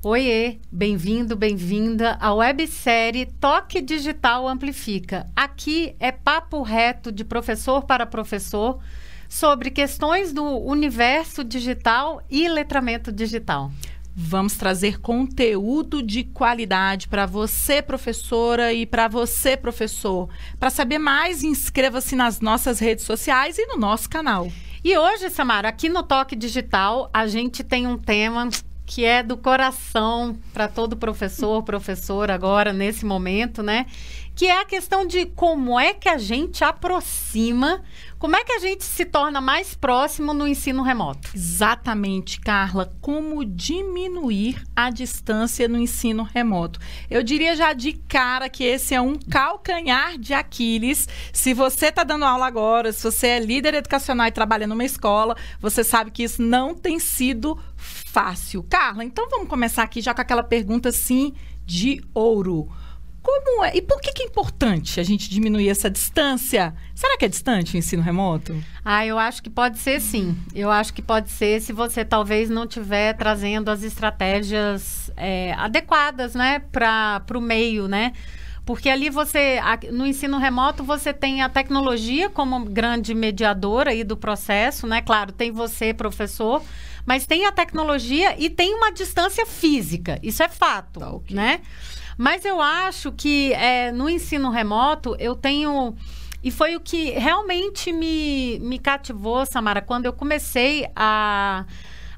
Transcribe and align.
Oiê, 0.00 0.60
bem-vindo, 0.70 1.34
bem-vinda 1.34 2.16
à 2.20 2.32
websérie 2.32 3.26
Toque 3.26 3.80
Digital 3.82 4.46
Amplifica. 4.46 5.28
Aqui 5.34 5.96
é 5.98 6.12
papo 6.12 6.62
reto 6.62 7.10
de 7.10 7.24
professor 7.24 7.82
para 7.82 8.06
professor 8.06 8.78
sobre 9.28 9.72
questões 9.72 10.32
do 10.32 10.44
universo 10.44 11.42
digital 11.42 12.22
e 12.30 12.48
letramento 12.48 13.10
digital. 13.10 13.72
Vamos 14.14 14.56
trazer 14.56 15.00
conteúdo 15.00 16.00
de 16.00 16.22
qualidade 16.22 17.08
para 17.08 17.26
você, 17.26 17.82
professora, 17.82 18.72
e 18.72 18.86
para 18.86 19.08
você, 19.08 19.56
professor. 19.56 20.28
Para 20.60 20.70
saber 20.70 20.98
mais, 20.98 21.42
inscreva-se 21.42 22.14
nas 22.14 22.40
nossas 22.40 22.78
redes 22.78 23.04
sociais 23.04 23.58
e 23.58 23.66
no 23.66 23.76
nosso 23.76 24.08
canal. 24.08 24.46
E 24.84 24.96
hoje, 24.96 25.28
Samara, 25.28 25.68
aqui 25.68 25.88
no 25.88 26.04
Toque 26.04 26.36
Digital, 26.36 27.10
a 27.12 27.26
gente 27.26 27.64
tem 27.64 27.84
um 27.84 27.98
tema 27.98 28.48
que 28.88 29.04
é 29.04 29.22
do 29.22 29.36
coração 29.36 30.38
para 30.50 30.66
todo 30.66 30.96
professor, 30.96 31.62
professora 31.62 32.34
agora 32.34 32.72
nesse 32.72 33.04
momento, 33.04 33.62
né? 33.62 33.84
Que 34.34 34.46
é 34.46 34.62
a 34.62 34.64
questão 34.64 35.06
de 35.06 35.26
como 35.26 35.78
é 35.78 35.92
que 35.92 36.08
a 36.08 36.16
gente 36.16 36.64
aproxima, 36.64 37.82
como 38.18 38.34
é 38.34 38.44
que 38.44 38.52
a 38.52 38.58
gente 38.58 38.84
se 38.84 39.04
torna 39.04 39.42
mais 39.42 39.74
próximo 39.74 40.32
no 40.32 40.46
ensino 40.46 40.82
remoto. 40.82 41.28
Exatamente, 41.34 42.40
Carla, 42.40 42.90
como 43.02 43.44
diminuir 43.44 44.62
a 44.74 44.88
distância 44.88 45.68
no 45.68 45.78
ensino 45.78 46.22
remoto. 46.22 46.80
Eu 47.10 47.22
diria 47.22 47.54
já 47.54 47.74
de 47.74 47.92
cara 47.92 48.48
que 48.48 48.64
esse 48.64 48.94
é 48.94 49.00
um 49.00 49.16
calcanhar 49.16 50.16
de 50.16 50.32
Aquiles. 50.32 51.06
Se 51.30 51.52
você 51.52 51.86
está 51.88 52.04
dando 52.04 52.24
aula 52.24 52.46
agora, 52.46 52.90
se 52.90 53.02
você 53.02 53.26
é 53.26 53.40
líder 53.40 53.74
educacional 53.74 54.28
e 54.28 54.32
trabalha 54.32 54.66
numa 54.66 54.84
escola, 54.84 55.36
você 55.60 55.84
sabe 55.84 56.10
que 56.10 56.22
isso 56.22 56.40
não 56.40 56.74
tem 56.74 56.98
sido 56.98 57.58
fácil. 58.08 58.64
Carla, 58.68 59.04
então 59.04 59.28
vamos 59.28 59.48
começar 59.48 59.82
aqui 59.82 60.00
já 60.00 60.14
com 60.14 60.20
aquela 60.20 60.42
pergunta 60.42 60.88
assim 60.88 61.34
de 61.64 62.02
ouro. 62.14 62.68
Como 63.22 63.62
é? 63.62 63.76
E 63.76 63.82
por 63.82 64.00
que, 64.00 64.12
que 64.12 64.22
é 64.22 64.26
importante 64.26 64.98
a 64.98 65.02
gente 65.02 65.28
diminuir 65.28 65.68
essa 65.68 65.90
distância? 65.90 66.74
Será 66.94 67.18
que 67.18 67.26
é 67.26 67.28
distante 67.28 67.74
o 67.74 67.78
ensino 67.78 68.02
remoto? 68.02 68.56
Ah, 68.82 69.04
eu 69.04 69.18
acho 69.18 69.42
que 69.42 69.50
pode 69.50 69.78
ser 69.78 70.00
sim. 70.00 70.34
Eu 70.54 70.70
acho 70.70 70.94
que 70.94 71.02
pode 71.02 71.30
ser 71.30 71.60
se 71.60 71.72
você 71.72 72.04
talvez 72.04 72.48
não 72.48 72.64
estiver 72.64 73.12
trazendo 73.14 73.70
as 73.70 73.82
estratégias 73.82 75.10
é, 75.14 75.52
adequadas, 75.58 76.34
né, 76.34 76.60
para 76.72 77.22
o 77.34 77.40
meio, 77.40 77.86
né? 77.86 78.12
Porque 78.64 78.88
ali 78.88 79.08
você, 79.08 79.58
no 79.90 80.06
ensino 80.06 80.38
remoto, 80.38 80.84
você 80.84 81.12
tem 81.12 81.42
a 81.42 81.48
tecnologia 81.48 82.28
como 82.28 82.66
grande 82.66 83.14
mediadora 83.14 83.90
aí 83.90 84.04
do 84.04 84.16
processo, 84.16 84.86
né? 84.86 85.00
Claro, 85.00 85.32
tem 85.32 85.50
você, 85.50 85.94
professor, 85.94 86.62
mas 87.08 87.24
tem 87.24 87.46
a 87.46 87.52
tecnologia 87.52 88.36
e 88.38 88.50
tem 88.50 88.74
uma 88.74 88.92
distância 88.92 89.46
física. 89.46 90.20
Isso 90.22 90.42
é 90.42 90.48
fato, 90.48 91.00
tá, 91.00 91.10
okay. 91.10 91.34
né? 91.34 91.62
Mas 92.18 92.44
eu 92.44 92.60
acho 92.60 93.10
que 93.12 93.54
é, 93.54 93.90
no 93.90 94.10
ensino 94.10 94.50
remoto 94.50 95.16
eu 95.18 95.34
tenho. 95.34 95.96
E 96.44 96.50
foi 96.50 96.76
o 96.76 96.80
que 96.80 97.12
realmente 97.12 97.90
me, 97.92 98.58
me 98.58 98.78
cativou, 98.78 99.46
Samara, 99.46 99.80
quando 99.80 100.04
eu 100.04 100.12
comecei 100.12 100.86
a, 100.94 101.64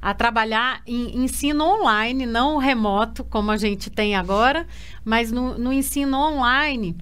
a 0.02 0.12
trabalhar 0.12 0.82
em 0.84 1.22
ensino 1.22 1.64
online, 1.64 2.26
não 2.26 2.56
remoto, 2.56 3.22
como 3.22 3.52
a 3.52 3.56
gente 3.56 3.90
tem 3.90 4.16
agora, 4.16 4.66
mas 5.04 5.30
no, 5.30 5.56
no 5.56 5.72
ensino 5.72 6.18
online. 6.18 6.96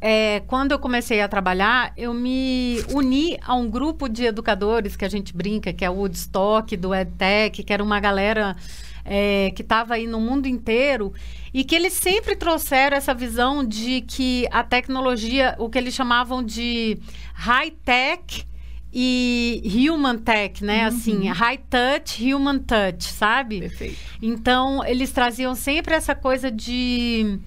É, 0.00 0.40
quando 0.46 0.72
eu 0.72 0.78
comecei 0.78 1.20
a 1.20 1.28
trabalhar, 1.28 1.92
eu 1.96 2.14
me 2.14 2.82
uni 2.92 3.38
a 3.42 3.54
um 3.54 3.68
grupo 3.68 4.08
de 4.08 4.24
educadores 4.24 4.96
que 4.96 5.04
a 5.04 5.08
gente 5.08 5.36
brinca, 5.36 5.72
que 5.72 5.84
é 5.84 5.90
o 5.90 5.94
Woodstock, 5.94 6.74
do 6.76 6.94
EdTech, 6.94 7.62
que 7.62 7.72
era 7.72 7.82
uma 7.82 8.00
galera 8.00 8.56
é, 9.04 9.50
que 9.54 9.60
estava 9.60 9.94
aí 9.94 10.06
no 10.06 10.18
mundo 10.18 10.46
inteiro, 10.46 11.12
e 11.52 11.64
que 11.64 11.74
eles 11.74 11.92
sempre 11.92 12.34
trouxeram 12.34 12.96
essa 12.96 13.12
visão 13.12 13.62
de 13.62 14.00
que 14.02 14.46
a 14.50 14.62
tecnologia, 14.62 15.54
o 15.58 15.68
que 15.68 15.76
eles 15.76 15.92
chamavam 15.92 16.42
de 16.42 16.98
high-tech 17.34 18.46
e 18.92 19.62
human 19.88 20.18
tech, 20.18 20.64
né? 20.64 20.80
Uhum. 20.80 20.86
Assim, 20.88 21.28
high 21.28 21.58
touch, 21.58 22.24
human 22.24 22.58
touch, 22.58 23.04
sabe? 23.04 23.60
Perfeito. 23.60 23.98
Então, 24.20 24.84
eles 24.84 25.12
traziam 25.12 25.54
sempre 25.54 25.94
essa 25.94 26.14
coisa 26.14 26.50
de 26.50 27.38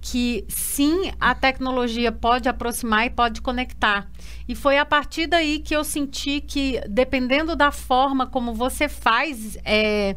que 0.00 0.44
sim, 0.48 1.12
a 1.20 1.34
tecnologia 1.34 2.10
pode 2.10 2.48
aproximar 2.48 3.06
e 3.06 3.10
pode 3.10 3.42
conectar. 3.42 4.10
E 4.48 4.54
foi 4.54 4.78
a 4.78 4.86
partir 4.86 5.26
daí 5.26 5.58
que 5.58 5.76
eu 5.76 5.84
senti 5.84 6.40
que, 6.40 6.80
dependendo 6.88 7.54
da 7.54 7.70
forma 7.70 8.26
como 8.26 8.54
você 8.54 8.88
faz 8.88 9.58
é, 9.64 10.16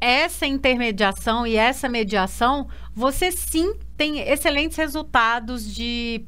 essa 0.00 0.46
intermediação 0.46 1.46
e 1.46 1.56
essa 1.56 1.88
mediação, 1.88 2.68
você 2.94 3.30
sim 3.30 3.74
tem 3.96 4.20
excelentes 4.20 4.76
resultados 4.76 5.74
de 5.74 6.24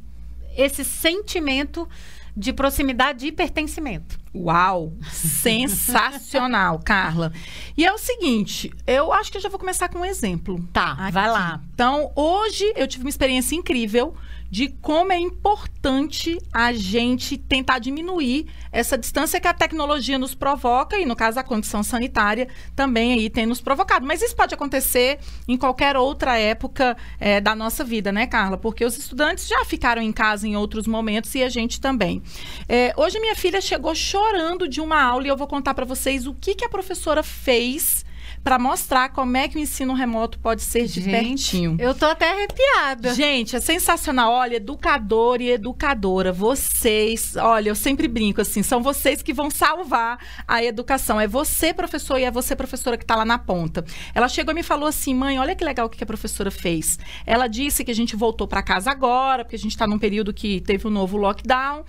esse 0.57 0.85
sentimento 0.85 1.89
de 2.37 2.53
proximidade 2.53 3.27
e 3.27 3.33
pertencimento. 3.33 4.19
Uau! 4.35 4.95
Sensacional, 5.13 6.79
Carla. 6.85 7.33
E 7.77 7.85
é 7.85 7.93
o 7.93 7.99
seguinte, 7.99 8.73
eu 8.87 9.13
acho 9.13 9.31
que 9.31 9.37
eu 9.37 9.43
já 9.43 9.49
vou 9.49 9.59
começar 9.59 9.89
com 9.89 9.99
um 9.99 10.05
exemplo. 10.05 10.63
Tá, 10.73 10.93
aqui. 10.93 11.13
vai 11.13 11.31
lá. 11.31 11.61
Então, 11.75 12.11
hoje 12.17 12.73
eu 12.77 12.87
tive 12.87 13.05
uma 13.05 13.11
experiência 13.11 13.55
incrível 13.55 14.15
de 14.53 14.69
como 14.69 15.11
é 15.11 15.19
importante 15.19 16.37
a 16.53 16.75
gente 16.75 17.39
tentar 17.39 17.79
diminuir 17.79 18.49
essa 18.71 18.99
distância 18.99 19.41
que 19.41 19.49
a 19.49 19.55
tecnologia 19.55 20.19
nos 20.19 20.35
provoca 20.35 20.99
e 20.99 21.07
no 21.07 21.17
caso 21.17 21.41
a 21.41 21.43
condição 21.43 21.83
sanitária 21.83 22.47
também 22.77 23.15
aí 23.15 23.31
tem 23.31 23.47
nos 23.47 23.63
provocado. 23.63 24.05
Mas 24.05 24.21
isso 24.21 24.37
pode 24.37 24.55
acontecer 24.55 25.19
em 25.49 25.57
qualquer 25.57 25.97
outra 25.97 26.39
época 26.39 26.95
é, 27.19 27.41
da 27.41 27.57
nossa 27.57 27.83
vida, 27.83 28.13
né, 28.13 28.27
Carla? 28.27 28.59
Porque 28.59 28.85
os 28.85 28.99
estudantes 28.99 29.49
já 29.49 29.65
ficaram 29.65 30.03
em 30.03 30.13
casa 30.13 30.47
em 30.47 30.55
outros 30.55 30.87
momentos 30.87 31.35
e 31.35 31.43
a 31.43 31.49
gente 31.49 31.81
também. 31.81 32.23
É, 32.69 32.93
hoje 32.95 33.19
minha 33.21 33.35
filha 33.35 33.59
chegou 33.59 33.95
chorando 33.95 34.69
de 34.69 34.83
uma 34.83 35.03
aula 35.03 35.25
e 35.25 35.29
eu 35.29 35.37
vou 35.37 35.47
contar 35.47 35.73
para 35.73 35.87
vocês 35.87 36.27
o 36.27 36.35
que, 36.35 36.55
que 36.55 36.65
a 36.67 36.69
professora 36.69 37.23
fez 37.23 38.05
para 38.43 38.59
mostrar 38.59 39.11
como 39.11 39.37
é 39.37 39.49
que 39.49 39.57
o 39.57 39.61
ensino 39.61 39.95
remoto 39.95 40.39
pode 40.39 40.63
ser 40.63 40.87
de 40.87 41.01
Gente, 41.01 41.11
pertinho. 41.11 41.77
Eu 41.79 41.95
tô 41.95 42.07
até 42.07 42.33
arrepiada. 42.33 43.15
Gente, 43.15 43.55
é 43.55 43.61
sensacional. 43.61 44.33
Olha, 44.33 44.57
educador 44.57 45.41
e 45.41 45.51
educadora, 45.51 46.33
vocês, 46.33 47.37
olha, 47.37 47.69
eu 47.69 47.75
sempre 47.75 48.09
brinco 48.09 48.41
assim, 48.41 48.63
são 48.63 48.83
vocês 48.83 49.23
que 49.23 49.33
vão 49.33 49.51
salvar 49.51 50.19
a 50.47 50.63
educação. 50.63 51.21
É 51.21 51.29
você, 51.29 51.73
professor, 51.73 52.19
e 52.19 52.25
é 52.25 52.31
você, 52.31 52.57
professora, 52.57 52.97
que 52.97 53.05
está 53.05 53.15
lá 53.15 53.25
na 53.25 53.39
ponta. 53.39 53.85
Ela 54.15 54.29
chegou 54.29 54.53
e 54.53 54.57
me 54.57 54.63
falou 54.63 54.89
assim, 54.89 55.15
mãe, 55.15 55.39
olha 55.39 55.55
que 55.55 55.65
legal 55.65 55.87
o 55.87 55.91
que 55.91 56.03
a 56.03 56.07
professora 56.07 56.51
fez. 56.51 56.99
Ela 57.25 57.47
disse 57.47 57.85
que 57.85 57.91
a 57.91 57.95
gente 57.95 58.17
voltou 58.17 58.49
para 58.49 58.63
casa 58.63 58.91
agora, 58.91 59.45
porque 59.45 59.57
a 59.57 59.59
gente 59.59 59.73
está 59.73 59.87
num 59.87 59.99
período 59.99 60.33
que 60.33 60.61
teve 60.61 60.87
um 60.87 60.91
novo 60.91 61.17
lockdown 61.17 61.85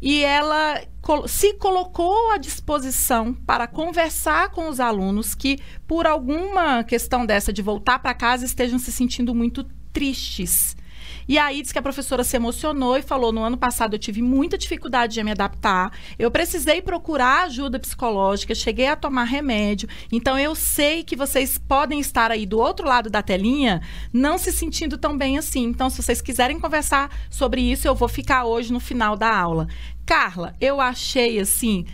e 0.00 0.22
ela 0.22 0.82
se 1.26 1.54
colocou 1.54 2.30
à 2.30 2.38
disposição 2.38 3.32
para 3.32 3.66
conversar 3.66 4.50
com 4.50 4.68
os 4.68 4.80
alunos 4.80 5.34
que, 5.34 5.58
por 5.94 6.08
alguma 6.08 6.82
questão 6.82 7.24
dessa 7.24 7.52
de 7.52 7.62
voltar 7.62 8.00
para 8.00 8.12
casa, 8.12 8.44
estejam 8.44 8.80
se 8.80 8.90
sentindo 8.90 9.32
muito 9.32 9.62
tristes 9.92 10.76
e 11.26 11.38
aí 11.38 11.62
disse 11.62 11.72
que 11.72 11.78
a 11.78 11.82
professora 11.82 12.24
se 12.24 12.36
emocionou 12.36 12.96
e 12.96 13.02
falou: 13.02 13.32
no 13.32 13.42
ano 13.42 13.56
passado 13.56 13.94
eu 13.94 13.98
tive 13.98 14.20
muita 14.20 14.58
dificuldade 14.58 15.14
de 15.14 15.22
me 15.22 15.30
adaptar, 15.30 15.92
eu 16.18 16.30
precisei 16.30 16.82
procurar 16.82 17.44
ajuda 17.44 17.78
psicológica, 17.78 18.54
cheguei 18.54 18.88
a 18.88 18.96
tomar 18.96 19.24
remédio. 19.24 19.88
Então 20.12 20.38
eu 20.38 20.54
sei 20.54 21.02
que 21.02 21.16
vocês 21.16 21.58
podem 21.58 22.00
estar 22.00 22.30
aí 22.30 22.44
do 22.44 22.58
outro 22.58 22.86
lado 22.86 23.08
da 23.08 23.22
telinha 23.22 23.80
não 24.12 24.36
se 24.36 24.52
sentindo 24.52 24.98
tão 24.98 25.16
bem 25.16 25.38
assim. 25.38 25.64
Então, 25.64 25.88
se 25.88 26.02
vocês 26.02 26.20
quiserem 26.20 26.60
conversar 26.60 27.10
sobre 27.30 27.60
isso, 27.60 27.86
eu 27.86 27.94
vou 27.94 28.08
ficar 28.08 28.44
hoje 28.44 28.72
no 28.72 28.80
final 28.80 29.16
da 29.16 29.34
aula. 29.34 29.68
Carla, 30.04 30.54
eu 30.60 30.80
achei 30.80 31.38
assim 31.38 31.86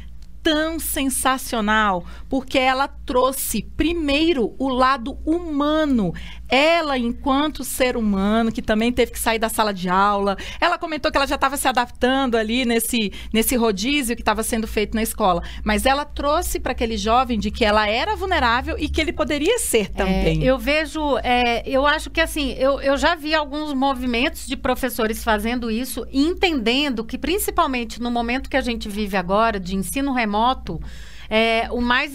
tão 0.43 0.78
sensacional, 0.78 2.05
porque 2.28 2.59
ela 2.59 2.89
trouxe 2.89 3.62
primeiro 3.62 4.55
o 4.59 4.69
lado 4.69 5.19
humano. 5.25 6.12
Ela, 6.50 6.99
enquanto 6.99 7.62
ser 7.62 7.97
humano, 7.97 8.50
que 8.50 8.61
também 8.61 8.93
teve 8.93 9.12
que 9.12 9.19
sair 9.19 9.38
da 9.38 9.49
sala 9.49 9.73
de 9.73 9.88
aula, 9.88 10.37
ela 10.61 10.79
comentou 10.79 11.11
que 11.11 11.17
ela 11.17 11.26
já 11.26 11.37
estava 11.37 11.56
se 11.56 11.69
adaptando 11.69 12.37
ali 12.37 12.64
nesse, 12.64 13.12
nesse 13.32 13.56
rodízio 13.56 14.17
que 14.17 14.23
estava 14.23 14.43
sendo 14.43 14.67
feito 14.67 14.94
na 14.94 15.02
escola. 15.02 15.43
Mas 15.64 15.87
ela 15.87 16.05
trouxe 16.05 16.58
para 16.58 16.73
aquele 16.73 16.97
jovem 16.97 17.38
de 17.38 17.50
que 17.50 17.64
ela 17.64 17.88
era 17.88 18.17
vulnerável 18.17 18.76
e 18.79 18.88
que 18.88 19.00
ele 19.00 19.12
poderia 19.12 19.58
ser 19.58 19.88
também. 19.91 20.43
É, 20.43 20.44
eu 20.44 20.58
vejo, 20.58 21.19
é, 21.19 21.62
eu 21.69 21.87
acho 21.87 22.11
que 22.11 22.20
assim, 22.20 22.52
eu, 22.58 22.81
eu 22.81 22.97
já 22.97 23.14
vi 23.14 23.35
alguns 23.35 23.73
movimentos 23.73 24.47
de 24.47 24.56
professores 24.56 25.23
fazendo 25.23 25.70
isso, 25.70 26.06
entendendo 26.12 27.05
que, 27.05 27.17
principalmente 27.17 28.00
no 28.00 28.11
momento 28.11 28.50
que 28.50 28.56
a 28.56 28.61
gente 28.61 28.88
vive 28.88 29.17
agora, 29.17 29.61
de 29.61 29.76
ensino 29.76 30.12
remoto, 30.12 30.81
é, 31.29 31.69
o 31.70 31.81
mais 31.81 32.12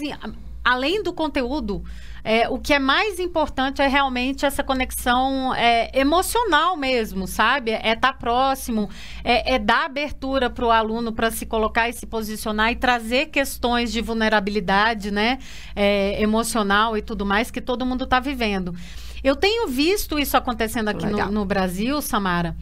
além 0.62 1.02
do 1.02 1.12
conteúdo, 1.12 1.82
é, 2.28 2.48
o 2.48 2.58
que 2.58 2.74
é 2.74 2.78
mais 2.80 3.20
importante 3.20 3.80
é 3.80 3.86
realmente 3.86 4.44
essa 4.44 4.64
conexão 4.64 5.54
é, 5.54 5.96
emocional 5.96 6.76
mesmo, 6.76 7.24
sabe? 7.24 7.70
É 7.70 7.92
estar 7.92 7.94
tá 7.94 8.12
próximo, 8.12 8.90
é, 9.22 9.54
é 9.54 9.58
dar 9.60 9.84
abertura 9.84 10.50
para 10.50 10.66
o 10.66 10.72
aluno 10.72 11.12
para 11.12 11.30
se 11.30 11.46
colocar 11.46 11.88
e 11.88 11.92
se 11.92 12.04
posicionar 12.04 12.72
e 12.72 12.74
trazer 12.74 13.26
questões 13.26 13.92
de 13.92 14.00
vulnerabilidade, 14.00 15.12
né? 15.12 15.38
É, 15.76 16.20
emocional 16.20 16.96
e 16.96 17.02
tudo 17.02 17.24
mais 17.24 17.48
que 17.48 17.60
todo 17.60 17.86
mundo 17.86 18.02
está 18.02 18.18
vivendo. 18.18 18.74
Eu 19.22 19.36
tenho 19.36 19.68
visto 19.68 20.18
isso 20.18 20.36
acontecendo 20.36 20.88
aqui 20.88 21.06
no, 21.06 21.30
no 21.30 21.44
Brasil, 21.44 22.02
Samara. 22.02 22.56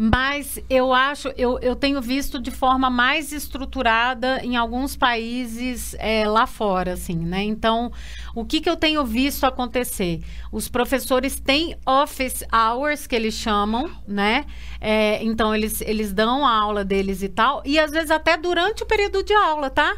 Mas 0.00 0.60
eu 0.70 0.94
acho, 0.94 1.26
eu, 1.36 1.58
eu 1.58 1.74
tenho 1.74 2.00
visto 2.00 2.40
de 2.40 2.52
forma 2.52 2.88
mais 2.88 3.32
estruturada 3.32 4.40
em 4.44 4.56
alguns 4.56 4.96
países 4.96 5.96
é, 5.98 6.24
lá 6.24 6.46
fora, 6.46 6.92
assim, 6.92 7.16
né? 7.16 7.42
Então, 7.42 7.90
o 8.32 8.44
que, 8.44 8.60
que 8.60 8.70
eu 8.70 8.76
tenho 8.76 9.04
visto 9.04 9.42
acontecer? 9.44 10.22
Os 10.52 10.68
professores 10.68 11.40
têm 11.40 11.74
office 11.84 12.44
hours, 12.52 13.08
que 13.08 13.16
eles 13.16 13.34
chamam, 13.34 13.90
né? 14.06 14.46
É, 14.80 15.20
então, 15.24 15.52
eles, 15.52 15.80
eles 15.80 16.12
dão 16.12 16.46
a 16.46 16.52
aula 16.52 16.84
deles 16.84 17.20
e 17.24 17.28
tal, 17.28 17.60
e 17.66 17.76
às 17.76 17.90
vezes 17.90 18.12
até 18.12 18.36
durante 18.36 18.84
o 18.84 18.86
período 18.86 19.24
de 19.24 19.34
aula, 19.34 19.68
tá? 19.68 19.96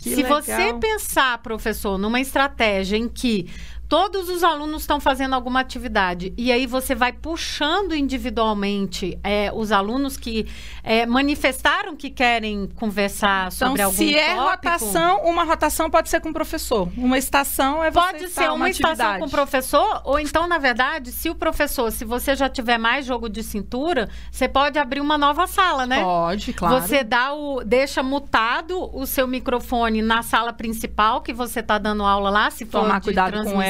Que 0.00 0.10
Se 0.10 0.22
legal. 0.22 0.42
você 0.42 0.74
pensar, 0.74 1.38
professor, 1.38 1.98
numa 1.98 2.20
estratégia 2.20 2.96
em 2.96 3.08
que 3.08 3.50
todos 3.88 4.28
os 4.28 4.42
alunos 4.42 4.82
estão 4.82 5.00
fazendo 5.00 5.34
alguma 5.34 5.60
atividade 5.60 6.32
e 6.36 6.50
aí 6.50 6.66
você 6.66 6.94
vai 6.94 7.12
puxando 7.12 7.94
individualmente 7.94 9.18
é, 9.22 9.50
os 9.54 9.72
alunos 9.72 10.16
que 10.16 10.46
é, 10.82 11.06
manifestaram 11.06 11.96
que 11.96 12.10
querem 12.10 12.68
conversar 12.74 13.52
então, 13.52 13.68
sobre 13.68 13.82
algum 13.82 13.96
se 13.96 14.14
é 14.14 14.34
rotação, 14.34 15.22
uma 15.24 15.44
rotação 15.44 15.90
pode 15.90 16.08
ser 16.08 16.20
com 16.20 16.30
o 16.30 16.32
professor. 16.32 16.88
Uma 16.96 17.18
estação 17.18 17.82
é 17.82 17.90
você 17.90 18.00
Pode 18.00 18.28
ser 18.28 18.44
uma, 18.46 18.54
uma 18.54 18.70
estação 18.70 19.18
com 19.18 19.26
o 19.26 19.30
professor 19.30 20.02
ou 20.04 20.18
então, 20.18 20.46
na 20.46 20.58
verdade, 20.58 21.12
se 21.12 21.30
o 21.30 21.34
professor, 21.34 21.90
se 21.90 22.04
você 22.04 22.34
já 22.34 22.48
tiver 22.48 22.78
mais 22.78 23.06
jogo 23.06 23.28
de 23.28 23.42
cintura, 23.42 24.08
você 24.30 24.48
pode 24.48 24.78
abrir 24.78 25.00
uma 25.00 25.18
nova 25.18 25.46
sala, 25.46 25.86
né? 25.86 26.02
Pode, 26.02 26.52
claro. 26.52 26.80
Você 26.80 27.04
dá 27.04 27.32
o 27.32 27.62
deixa 27.64 28.02
mutado 28.02 28.90
o 28.92 29.06
seu 29.06 29.26
microfone 29.26 30.02
na 30.02 30.22
sala 30.22 30.52
principal 30.52 31.20
que 31.20 31.32
você 31.32 31.60
está 31.60 31.78
dando 31.78 32.02
aula 32.04 32.30
lá, 32.30 32.50
se 32.50 32.64
for 32.64 32.82
Tomar 32.82 33.00
cuidado 33.00 33.42
com 33.44 33.62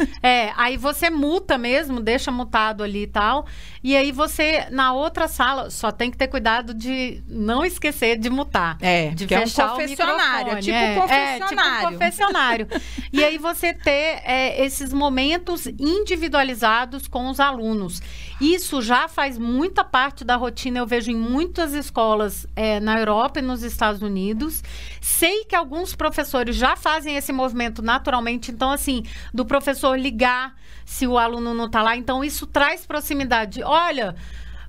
é, 0.22 0.52
aí 0.56 0.76
você 0.76 1.10
muta 1.10 1.58
mesmo, 1.58 2.00
deixa 2.00 2.30
mutado 2.30 2.82
ali 2.82 3.02
e 3.02 3.06
tal. 3.06 3.46
E 3.82 3.96
aí 3.96 4.10
você, 4.12 4.66
na 4.70 4.92
outra 4.92 5.28
sala, 5.28 5.70
só 5.70 5.90
tem 5.90 6.10
que 6.10 6.16
ter 6.16 6.28
cuidado 6.28 6.74
de 6.74 7.22
não 7.28 7.64
esquecer 7.64 8.18
de 8.18 8.28
mutar. 8.28 8.76
É, 8.80 9.10
de 9.10 9.26
fechar 9.26 9.62
é 9.62 9.66
um 9.66 9.70
confessionário, 9.70 10.52
o 10.54 10.60
tipo 10.60 10.76
é, 10.76 10.94
confessionário. 10.94 11.58
É, 11.58 11.78
tipo 11.78 11.92
confessionário. 11.92 12.68
e 13.12 13.24
aí 13.24 13.38
você 13.38 13.72
ter 13.72 14.20
é, 14.24 14.64
esses 14.64 14.92
momentos 14.92 15.66
individualizados 15.66 17.08
com 17.08 17.28
os 17.30 17.40
alunos. 17.40 18.00
Isso 18.40 18.82
já 18.82 19.08
faz 19.08 19.38
muita 19.38 19.84
parte 19.84 20.24
da 20.24 20.36
rotina, 20.36 20.78
eu 20.78 20.86
vejo 20.86 21.10
em 21.10 21.16
muitas 21.16 21.74
escolas 21.74 22.46
é, 22.54 22.80
na 22.80 22.98
Europa 22.98 23.38
e 23.38 23.42
nos 23.42 23.62
Estados 23.62 24.02
Unidos. 24.02 24.62
Sei 25.00 25.44
que 25.44 25.56
alguns 25.56 25.94
professores 25.94 26.56
já 26.56 26.76
fazem 26.76 27.16
esse 27.16 27.32
movimento 27.32 27.82
naturalmente, 27.82 28.50
então, 28.50 28.70
assim, 28.70 29.02
do 29.32 29.44
professor 29.44 29.98
ligar 29.98 30.54
se 30.84 31.06
o 31.06 31.18
aluno 31.18 31.54
não 31.54 31.66
está 31.66 31.82
lá. 31.82 31.96
Então, 31.96 32.22
isso 32.22 32.46
traz 32.46 32.86
proximidade. 32.86 33.62
Olha. 33.62 34.14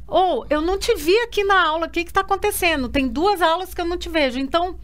Ou, 0.08 0.40
oh, 0.42 0.46
eu 0.50 0.60
não 0.60 0.80
te 0.80 0.96
vi 0.96 1.16
aqui 1.20 1.44
na 1.44 1.68
aula, 1.68 1.86
o 1.86 1.90
que 1.90 2.00
está 2.00 2.22
acontecendo? 2.22 2.90
Tem 2.90 3.08
duas 3.08 3.44
aulas 3.44 3.76
que 3.76 3.82
eu 3.82 3.86
não 3.86 3.96
te 3.96 4.10
vejo. 4.10 4.40
Então, 4.40 4.76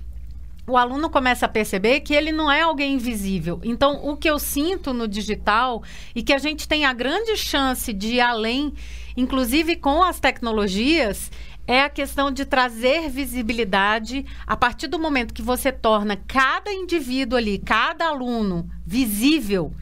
o 0.67 0.77
aluno 0.77 1.09
começa 1.09 1.45
a 1.45 1.49
perceber 1.49 1.99
que 1.99 2.13
ele 2.13 2.31
não 2.31 2.51
é 2.51 2.61
alguém 2.61 2.93
invisível. 2.93 3.59
Então, 3.63 3.99
o 4.03 4.17
que 4.17 4.29
eu 4.29 4.39
sinto 4.39 4.93
no 4.93 5.07
digital 5.07 5.83
e 6.15 6.23
que 6.23 6.33
a 6.33 6.37
gente 6.37 6.67
tem 6.67 6.85
a 6.85 6.93
grande 6.93 7.37
chance 7.37 7.93
de 7.93 8.15
ir 8.15 8.21
além, 8.21 8.73
inclusive 9.15 9.75
com 9.75 10.03
as 10.03 10.19
tecnologias, 10.19 11.31
é 11.67 11.81
a 11.81 11.89
questão 11.89 12.31
de 12.31 12.45
trazer 12.45 13.09
visibilidade 13.09 14.25
a 14.45 14.55
partir 14.55 14.87
do 14.87 14.99
momento 14.99 15.33
que 15.33 15.41
você 15.41 15.71
torna 15.71 16.15
cada 16.15 16.71
indivíduo 16.71 17.37
ali, 17.37 17.57
cada 17.57 18.07
aluno 18.07 18.69
visível 18.85 19.73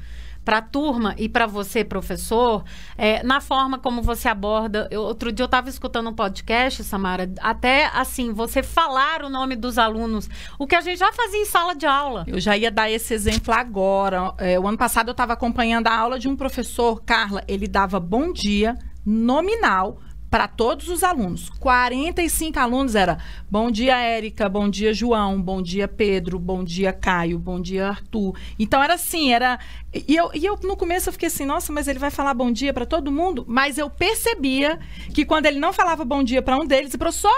para 0.44 0.58
a 0.58 0.62
turma 0.62 1.16
e 1.18 1.30
para 1.30 1.46
você, 1.46 1.84
professor, 1.84 2.64
é, 2.98 3.24
na 3.24 3.40
forma 3.40 3.80
como 3.80 4.02
você 4.02 4.28
aborda. 4.28 4.88
Eu, 4.92 5.02
outro 5.02 5.32
dia 5.32 5.44
eu 5.44 5.48
estava 5.48 5.70
escutando 5.70 6.10
um 6.10 6.14
podcast, 6.14 6.84
Samara, 6.84 7.32
até 7.40 7.86
assim, 7.94 8.34
você 8.34 8.62
falar 8.62 9.24
o 9.24 9.30
nome 9.30 9.56
dos 9.56 9.78
alunos, 9.78 10.30
o 10.60 10.68
que 10.68 10.76
a 10.76 10.82
gente 10.82 11.00
já 11.00 11.12
fazia 11.14 11.42
em 11.42 11.46
sala 11.46 11.76
de 11.76 11.86
aula. 11.86 12.24
Eu 12.28 12.40
já 12.40 12.58
ia 12.58 12.72
dar 12.72 12.90
esse 12.90 13.14
exemplo 13.14 13.54
agora. 13.54 14.34
É, 14.38 14.60
o 14.60 14.68
ano 14.68 14.78
passado 14.78 15.10
eu 15.10 15.14
estava 15.14 15.34
acompanhando 15.34 15.88
a 15.88 15.96
aula 15.96 16.20
de 16.20 16.28
um 16.28 16.36
professor, 16.36 17.02
Carla, 17.04 17.44
ele 17.48 17.68
dava 17.68 18.00
bom 18.00 18.32
dia 18.32 18.78
nominal 19.06 20.00
para 20.34 20.48
todos 20.48 20.90
os 20.90 21.04
alunos. 21.04 21.48
45 21.60 22.58
alunos 22.58 22.96
era 22.96 23.20
bom 23.52 23.70
dia, 23.70 24.00
Érica, 24.00 24.50
bom 24.50 24.68
dia, 24.68 24.92
João, 24.92 25.40
bom 25.40 25.62
dia, 25.62 25.88
Pedro, 25.88 26.40
bom 26.40 26.64
dia, 26.64 26.92
Caio, 26.92 27.38
bom 27.38 27.62
dia, 27.62 27.90
Arthur. 27.90 28.36
Então 28.58 28.82
era 28.82 28.96
assim, 28.96 29.32
era. 29.32 29.60
E 29.94 30.16
eu, 30.16 30.32
e 30.34 30.44
eu 30.44 30.58
no 30.64 30.76
começo 30.76 31.08
eu 31.08 31.14
fiquei 31.14 31.28
assim, 31.28 31.46
nossa, 31.46 31.72
mas 31.72 31.88
ele 31.88 32.00
vai 32.00 32.10
falar 32.10 32.34
bom 32.34 32.52
dia 32.52 32.74
para 32.74 32.84
todo 32.84 33.12
mundo? 33.12 33.46
Mas 33.48 33.78
eu 33.78 33.92
percebia 33.92 34.80
que 35.14 35.24
quando 35.24 35.46
ele 35.46 35.60
não 35.60 35.72
falava 35.72 36.04
bom 36.04 36.24
dia 36.24 36.42
para 36.42 36.58
um 36.58 36.66
deles, 36.66 36.96
professor, 36.96 37.32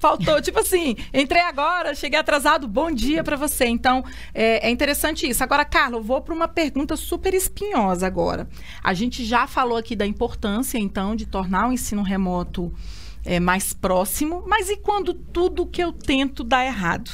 Faltou, 0.00 0.40
tipo 0.40 0.58
assim, 0.60 0.96
entrei 1.12 1.42
agora, 1.42 1.94
cheguei 1.94 2.18
atrasado, 2.18 2.66
bom 2.66 2.90
dia 2.90 3.22
para 3.22 3.36
você. 3.36 3.66
Então, 3.66 4.02
é, 4.32 4.66
é, 4.66 4.70
interessante 4.70 5.28
isso. 5.28 5.44
Agora, 5.44 5.62
Carla, 5.62 5.98
eu 5.98 6.02
vou 6.02 6.22
para 6.22 6.34
uma 6.34 6.48
pergunta 6.48 6.96
super 6.96 7.34
espinhosa 7.34 8.06
agora. 8.06 8.48
A 8.82 8.94
gente 8.94 9.22
já 9.26 9.46
falou 9.46 9.76
aqui 9.76 9.94
da 9.94 10.06
importância, 10.06 10.78
então, 10.78 11.14
de 11.14 11.26
tornar 11.26 11.68
o 11.68 11.72
ensino 11.72 12.02
remoto 12.02 12.72
é, 13.26 13.38
mais 13.38 13.74
próximo, 13.74 14.42
mas 14.46 14.70
e 14.70 14.78
quando 14.78 15.12
tudo 15.12 15.66
que 15.66 15.84
eu 15.84 15.92
tento 15.92 16.42
dá 16.42 16.64
errado? 16.64 17.10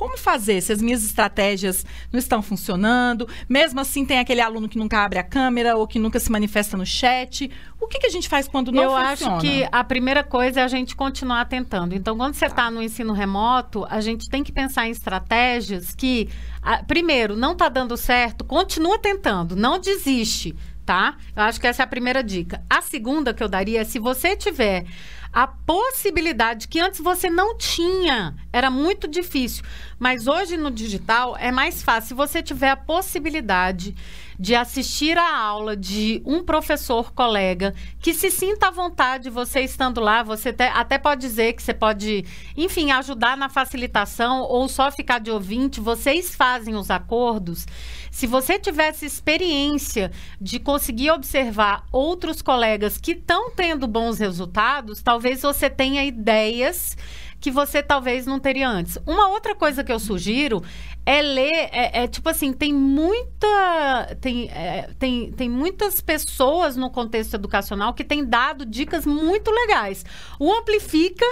Como 0.00 0.16
fazer 0.16 0.62
se 0.62 0.72
as 0.72 0.80
minhas 0.80 1.04
estratégias 1.04 1.84
não 2.10 2.18
estão 2.18 2.40
funcionando? 2.40 3.28
Mesmo 3.46 3.80
assim, 3.80 4.06
tem 4.06 4.18
aquele 4.18 4.40
aluno 4.40 4.66
que 4.66 4.78
nunca 4.78 5.04
abre 5.04 5.18
a 5.18 5.22
câmera 5.22 5.76
ou 5.76 5.86
que 5.86 5.98
nunca 5.98 6.18
se 6.18 6.32
manifesta 6.32 6.74
no 6.74 6.86
chat. 6.86 7.50
O 7.78 7.86
que, 7.86 7.98
que 7.98 8.06
a 8.06 8.10
gente 8.10 8.26
faz 8.26 8.48
quando 8.48 8.72
não 8.72 8.82
Eu 8.82 8.90
funciona? 8.92 9.32
Eu 9.32 9.36
acho 9.36 9.40
que 9.42 9.68
a 9.70 9.84
primeira 9.84 10.24
coisa 10.24 10.60
é 10.60 10.62
a 10.62 10.68
gente 10.68 10.96
continuar 10.96 11.44
tentando. 11.44 11.94
Então, 11.94 12.16
quando 12.16 12.32
você 12.32 12.46
está 12.46 12.64
tá 12.64 12.70
no 12.70 12.82
ensino 12.82 13.12
remoto, 13.12 13.86
a 13.90 14.00
gente 14.00 14.30
tem 14.30 14.42
que 14.42 14.50
pensar 14.50 14.88
em 14.88 14.90
estratégias 14.90 15.94
que, 15.94 16.30
a, 16.62 16.82
primeiro, 16.82 17.36
não 17.36 17.52
está 17.52 17.68
dando 17.68 17.94
certo, 17.94 18.42
continua 18.42 18.98
tentando, 18.98 19.54
não 19.54 19.78
desiste, 19.78 20.56
tá? 20.84 21.16
Eu 21.34 21.42
acho 21.42 21.60
que 21.60 21.66
essa 21.66 21.82
é 21.82 21.84
a 21.84 21.88
primeira 21.88 22.22
dica. 22.22 22.62
A 22.68 22.80
segunda 22.80 23.34
que 23.34 23.42
eu 23.42 23.48
daria 23.48 23.80
é 23.80 23.84
se 23.84 23.98
você 23.98 24.36
tiver 24.36 24.84
a 25.32 25.46
possibilidade 25.46 26.66
que 26.66 26.80
antes 26.80 27.00
você 27.00 27.30
não 27.30 27.56
tinha, 27.56 28.34
era 28.52 28.68
muito 28.68 29.06
difícil, 29.06 29.62
mas 29.98 30.26
hoje 30.26 30.56
no 30.56 30.70
digital 30.70 31.36
é 31.36 31.52
mais 31.52 31.82
fácil. 31.82 32.08
Se 32.08 32.14
você 32.14 32.42
tiver 32.42 32.70
a 32.70 32.76
possibilidade 32.76 33.94
de 34.40 34.54
assistir 34.54 35.18
a 35.18 35.36
aula 35.36 35.76
de 35.76 36.22
um 36.24 36.42
professor 36.42 37.12
colega 37.12 37.74
que 38.00 38.14
se 38.14 38.30
sinta 38.30 38.68
à 38.68 38.70
vontade 38.70 39.28
você 39.28 39.60
estando 39.60 40.00
lá, 40.00 40.22
você 40.22 40.48
até 40.72 40.96
pode 40.96 41.20
dizer 41.20 41.52
que 41.52 41.62
você 41.62 41.74
pode, 41.74 42.24
enfim, 42.56 42.90
ajudar 42.90 43.36
na 43.36 43.50
facilitação 43.50 44.40
ou 44.40 44.66
só 44.66 44.90
ficar 44.90 45.18
de 45.18 45.30
ouvinte, 45.30 45.78
vocês 45.78 46.34
fazem 46.34 46.74
os 46.74 46.90
acordos. 46.90 47.66
Se 48.10 48.26
você 48.26 48.58
tivesse 48.58 49.04
experiência 49.04 50.10
de 50.40 50.58
conseguir 50.58 51.10
observar 51.10 51.84
outros 51.92 52.40
colegas 52.40 52.96
que 52.96 53.12
estão 53.12 53.50
tendo 53.50 53.86
bons 53.86 54.18
resultados, 54.18 55.02
talvez 55.02 55.42
você 55.42 55.68
tenha 55.68 56.02
ideias 56.02 56.96
que 57.40 57.50
você 57.50 57.82
talvez 57.82 58.26
não 58.26 58.38
teria 58.38 58.68
antes. 58.68 58.98
Uma 59.06 59.28
outra 59.28 59.54
coisa 59.54 59.82
que 59.82 59.90
eu 59.90 59.98
sugiro 59.98 60.62
é 61.06 61.22
ler, 61.22 61.68
é, 61.72 62.02
é 62.02 62.06
tipo 62.06 62.28
assim, 62.28 62.52
tem 62.52 62.72
muita, 62.72 64.16
tem, 64.20 64.48
é, 64.50 64.90
tem, 64.98 65.32
tem 65.32 65.48
muitas 65.48 66.00
pessoas 66.00 66.76
no 66.76 66.90
contexto 66.90 67.34
educacional 67.34 67.94
que 67.94 68.04
têm 68.04 68.24
dado 68.24 68.66
dicas 68.66 69.06
muito 69.06 69.50
legais. 69.50 70.04
O 70.38 70.52
Amplifica 70.52 71.24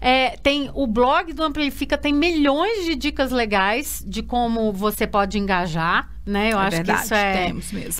é, 0.00 0.30
tem 0.38 0.70
o 0.72 0.86
blog 0.86 1.32
do 1.34 1.42
Amplifica 1.42 1.98
tem 1.98 2.12
milhões 2.12 2.86
de 2.86 2.94
dicas 2.94 3.30
legais 3.30 4.02
de 4.06 4.22
como 4.22 4.72
você 4.72 5.06
pode 5.06 5.38
engajar, 5.38 6.08
né? 6.24 6.52
Eu 6.52 6.58
é 6.58 6.62
acho 6.62 6.76
verdade, 6.76 6.98
que 7.00 7.04
isso 7.04 7.14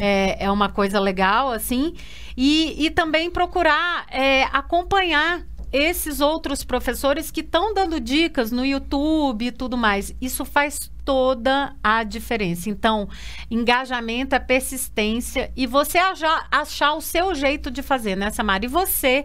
é, 0.02 0.36
é, 0.38 0.44
é, 0.44 0.50
uma 0.50 0.70
coisa 0.70 0.98
legal, 0.98 1.52
assim. 1.52 1.94
E, 2.34 2.86
e 2.86 2.90
também 2.90 3.30
procurar 3.30 4.06
é, 4.10 4.44
acompanhar 4.44 5.44
esses 5.72 6.20
outros 6.20 6.64
professores 6.64 7.30
que 7.30 7.40
estão 7.40 7.72
dando 7.72 8.00
dicas 8.00 8.50
no 8.50 8.64
YouTube 8.64 9.46
e 9.46 9.52
tudo 9.52 9.76
mais. 9.76 10.14
Isso 10.20 10.44
faz 10.44 10.90
toda 11.04 11.74
a 11.82 12.02
diferença. 12.02 12.68
Então, 12.68 13.08
engajamento 13.50 14.34
é 14.34 14.38
persistência 14.38 15.52
e 15.56 15.66
você 15.66 15.98
achar, 15.98 16.48
achar 16.50 16.94
o 16.94 17.00
seu 17.00 17.34
jeito 17.34 17.70
de 17.70 17.82
fazer, 17.82 18.16
né, 18.16 18.30
Samara? 18.30 18.64
E 18.64 18.68
você 18.68 19.24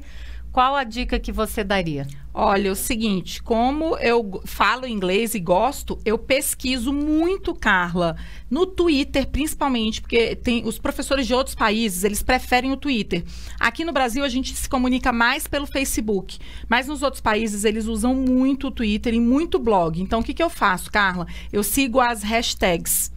qual 0.56 0.74
a 0.74 0.86
dica 0.86 1.20
que 1.20 1.34
você 1.34 1.66
daria? 1.66 2.08
Olha, 2.38 2.68
é 2.68 2.72
o 2.72 2.76
seguinte, 2.76 3.42
como 3.42 3.98
eu 3.98 4.42
falo 4.44 4.86
inglês 4.86 5.34
e 5.36 5.40
gosto, 5.40 5.98
eu 6.04 6.18
pesquiso 6.18 6.92
muito, 6.92 7.56
Carla, 7.56 8.18
no 8.52 8.66
Twitter 8.66 9.26
principalmente, 9.26 10.02
porque 10.02 10.36
tem 10.36 10.68
os 10.68 10.78
professores 10.78 11.26
de 11.26 11.34
outros 11.34 11.56
países, 11.56 12.04
eles 12.04 12.22
preferem 12.22 12.74
o 12.74 12.78
Twitter. 12.78 13.24
Aqui 13.58 13.86
no 13.86 13.94
Brasil 13.94 14.22
a 14.22 14.28
gente 14.28 14.54
se 14.54 14.68
comunica 14.68 15.14
mais 15.14 15.48
pelo 15.48 15.66
Facebook, 15.66 16.38
mas 16.68 16.88
nos 16.88 17.02
outros 17.02 17.22
países 17.22 17.64
eles 17.64 17.86
usam 17.86 18.14
muito 18.14 18.68
o 18.68 18.72
Twitter 18.72 19.14
e 19.14 19.20
muito 19.22 19.58
blog. 19.58 20.02
Então 20.02 20.20
o 20.20 20.24
que, 20.24 20.34
que 20.34 20.44
eu 20.44 20.50
faço, 20.50 20.92
Carla? 20.92 21.26
Eu 21.54 21.64
sigo 21.64 22.02
as 22.02 22.22
hashtags. 22.22 23.15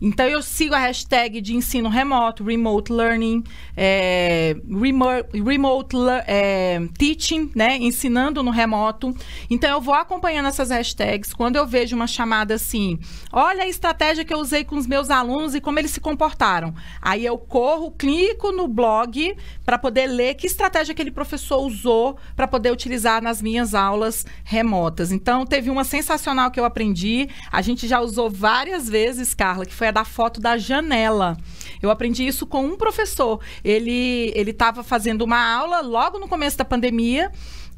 Então 0.00 0.26
eu 0.26 0.40
sigo 0.42 0.74
a 0.74 0.78
hashtag 0.78 1.40
de 1.40 1.54
ensino 1.54 1.88
remoto, 1.88 2.42
remote 2.42 2.90
learning, 2.90 3.44
é, 3.76 4.56
remote, 4.68 5.42
remote 5.42 5.96
é, 6.26 6.80
teaching, 6.96 7.50
né? 7.54 7.76
Ensinando 7.76 8.42
no 8.42 8.50
remoto. 8.50 9.14
Então 9.50 9.70
eu 9.70 9.80
vou 9.80 9.94
acompanhando 9.94 10.46
essas 10.46 10.70
hashtags. 10.70 11.34
Quando 11.34 11.56
eu 11.56 11.66
vejo 11.66 11.94
uma 11.94 12.06
chamada 12.06 12.54
assim, 12.54 12.98
olha 13.30 13.64
a 13.64 13.68
estratégia 13.68 14.24
que 14.24 14.32
eu 14.32 14.38
usei 14.38 14.64
com 14.64 14.76
os 14.76 14.86
meus 14.86 15.10
alunos 15.10 15.54
e 15.54 15.60
como 15.60 15.78
eles 15.78 15.90
se 15.90 16.00
comportaram. 16.00 16.74
Aí 17.02 17.24
eu 17.26 17.36
corro, 17.36 17.90
clico 17.90 18.52
no 18.52 18.66
blog 18.66 19.36
para 19.66 19.78
poder 19.78 20.06
ler 20.06 20.34
que 20.34 20.46
estratégia 20.46 20.92
aquele 20.92 21.10
professor 21.10 21.58
usou 21.58 22.16
para 22.34 22.48
poder 22.48 22.72
utilizar 22.72 23.22
nas 23.22 23.42
minhas 23.42 23.74
aulas 23.74 24.24
remotas. 24.44 25.12
Então 25.12 25.44
teve 25.44 25.68
uma 25.68 25.84
sensacional 25.84 26.50
que 26.50 26.58
eu 26.58 26.64
aprendi. 26.64 27.28
A 27.52 27.60
gente 27.60 27.86
já 27.86 28.00
usou 28.00 28.30
várias 28.30 28.88
vezes, 28.88 29.34
Carla, 29.34 29.66
que 29.66 29.74
foi 29.74 29.89
da 29.92 30.04
foto 30.04 30.40
da 30.40 30.56
janela. 30.56 31.36
Eu 31.82 31.90
aprendi 31.90 32.26
isso 32.26 32.46
com 32.46 32.64
um 32.64 32.76
professor. 32.76 33.40
Ele 33.64 34.32
ele 34.34 34.50
estava 34.50 34.82
fazendo 34.82 35.22
uma 35.22 35.40
aula 35.40 35.80
logo 35.80 36.18
no 36.18 36.28
começo 36.28 36.58
da 36.58 36.64
pandemia 36.64 37.30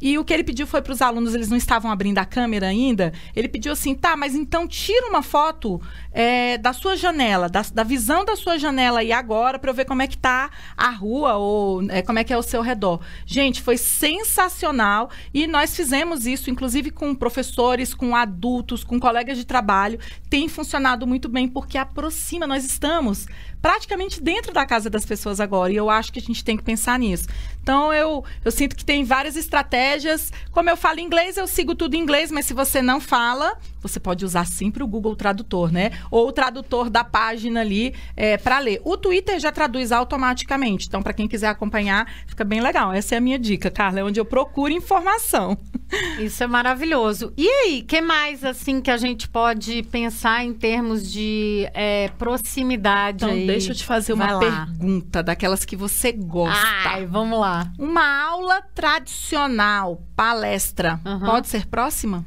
e 0.03 0.19
o 0.19 0.25
que 0.25 0.35
ele 0.35 0.43
pediu 0.43 0.67
foi 0.67 0.83
para 0.83 0.93
os 0.93 1.01
alunos, 1.01 1.33
eles 1.33 1.49
não 1.49 1.57
estavam 1.57 1.89
abrindo 1.89 2.19
a 2.19 2.25
câmera 2.25 2.67
ainda. 2.67 3.13
Ele 3.37 3.47
pediu 3.47 3.71
assim: 3.71 3.95
tá, 3.95 4.17
mas 4.17 4.35
então 4.35 4.67
tira 4.67 5.07
uma 5.07 5.23
foto 5.23 5.81
é, 6.11 6.59
da 6.59 6.73
sua 6.73 6.97
janela, 6.97 7.49
da, 7.49 7.63
da, 7.73 7.85
visão 7.85 8.25
da 8.25 8.35
sua 8.35 8.59
janela 8.59 8.99
aí 8.99 9.13
agora, 9.13 9.61
para 9.61 9.71
eu 9.71 9.75
ver 9.75 9.85
como 9.85 10.03
é 10.03 10.09
que 10.09 10.19
tá 10.19 10.51
a 10.77 10.91
rua 10.91 11.37
ou 11.37 11.89
é, 11.89 12.03
como 12.03 12.19
é 12.19 12.25
que 12.25 12.33
é 12.33 12.37
o 12.37 12.43
seu 12.43 12.63
redor. 12.63 13.01
Gente, 13.25 13.63
foi 13.63 13.77
sensacional 13.77 15.09
e 15.33 15.47
nós 15.47 15.77
fizemos 15.77 16.27
isso, 16.27 16.51
inclusive 16.51 16.91
com 16.91 17.15
professores, 17.15 17.95
com 17.95 18.17
adultos, 18.17 18.83
com 18.83 18.99
colegas 18.99 19.39
de 19.39 19.47
trabalho. 19.47 20.01
Tem 20.29 20.49
funcionado 20.49 21.07
muito 21.07 21.29
bem 21.29 21.47
porque 21.47 21.79
aproxima, 21.79 22.45
nós 22.45 22.65
estamos 22.65 23.29
praticamente 23.63 24.21
dentro 24.21 24.53
da 24.53 24.67
casa 24.67 24.91
das 24.91 25.07
pessoas 25.07 25.39
agora. 25.39 25.73
E 25.73 25.77
eu 25.77 25.89
acho 25.89 26.13
que 26.13 26.19
a 26.19 26.23
gente 26.23 26.45
tem 26.45 26.57
que 26.57 26.65
pensar 26.65 26.99
nisso. 26.99 27.29
Então, 27.63 27.95
eu, 27.95 28.25
eu 28.45 28.51
sinto 28.51 28.75
que 28.75 28.85
tem 28.85 29.05
várias 29.05 29.37
estratégias. 29.37 30.33
Como 30.51 30.69
eu 30.69 30.77
falo 30.77 30.99
inglês, 30.99 31.37
eu 31.37 31.47
sigo 31.47 31.77
tudo 31.77 31.95
em 31.95 32.01
inglês, 32.01 32.33
mas 32.33 32.45
se 32.45 32.53
você 32.53 32.83
não 32.83 33.01
fala, 33.01 33.57
você 33.81 34.01
pode 34.01 34.25
usar 34.25 34.47
sempre 34.47 34.83
o 34.83 34.87
Google 34.87 35.15
Tradutor, 35.15 35.71
né? 35.71 35.93
Ou 36.11 36.27
o 36.27 36.33
tradutor 36.33 36.91
da 36.91 37.05
página 37.05 37.61
ali 37.61 37.95
é, 38.17 38.37
para 38.37 38.59
ler. 38.59 38.81
O 38.85 38.97
Twitter 38.97 39.39
já 39.39 39.53
traduz 39.53 39.93
automaticamente. 39.93 40.89
Então, 40.89 41.01
para 41.01 41.13
quem 41.13 41.29
quiser 41.29 41.49
acompanhar, 41.49 42.13
fica 42.27 42.45
bem 42.45 42.61
legal. 42.61 42.93
Essa 42.93 43.15
é 43.15 43.19
a 43.19 43.21
minha 43.21 43.39
dica, 43.39 43.71
Carla, 43.71 44.01
é 44.01 44.05
onde 44.05 44.19
eu 44.19 44.25
procuro 44.25 44.73
informação. 44.73 45.57
Isso 46.19 46.43
é 46.43 46.47
maravilhoso. 46.47 47.33
E 47.37 47.49
aí, 47.49 47.83
que 47.83 48.01
mais 48.01 48.45
assim 48.45 48.81
que 48.81 48.91
a 48.91 48.97
gente 48.97 49.29
pode 49.29 49.83
pensar 49.85 50.45
em 50.45 50.53
termos 50.53 51.11
de 51.11 51.69
é, 51.75 52.09
proximidade? 52.19 53.25
Então, 53.25 53.31
aí? 53.31 53.47
deixa 53.47 53.73
eu 53.73 53.77
te 53.77 53.85
fazer 53.85 54.13
uma 54.13 54.39
pergunta 54.39 55.23
daquelas 55.23 55.65
que 55.65 55.77
você 55.77 56.13
gosta. 56.13 56.89
Ai, 56.89 57.07
vamos 57.07 57.39
lá. 57.39 57.71
Uma 57.79 58.25
aula 58.25 58.63
tradicional, 58.75 60.03
palestra, 60.17 61.01
uhum. 61.05 61.21
pode 61.21 61.49
ser 61.49 61.67
próxima? 61.67 62.25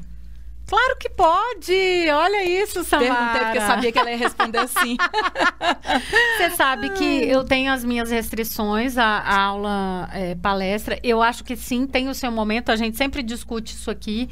Claro 0.68 0.98
que 1.00 1.10
pode! 1.10 2.10
Olha 2.12 2.44
isso, 2.44 2.84
Samara. 2.84 3.14
Perguntei 3.14 3.42
porque 3.42 3.58
eu 3.58 3.62
sabia 3.62 3.92
que 3.92 4.00
ela 4.00 4.12
ia 4.12 4.18
responder 4.18 4.58
assim. 4.60 4.98
Você 6.38 6.50
sabe 6.56 6.90
que 6.90 7.04
eu 7.04 7.44
tenho 7.44 7.72
as 7.72 7.84
minhas 7.84 8.10
restrições 8.10 8.98
à, 8.98 9.06
à 9.06 9.42
aula 9.42 10.10
é, 10.12 10.36
palestra. 10.36 11.00
Eu 11.04 11.22
acho 11.22 11.44
que 11.44 11.56
sim, 11.56 11.86
tem 11.86 12.10
o 12.10 12.16
seu 12.16 12.32
momento. 12.32 12.72
A 12.72 12.76
gente 12.76 12.98
sempre 12.98 13.22
discute 13.22 13.76
isso 13.76 13.92
aqui 13.92 14.30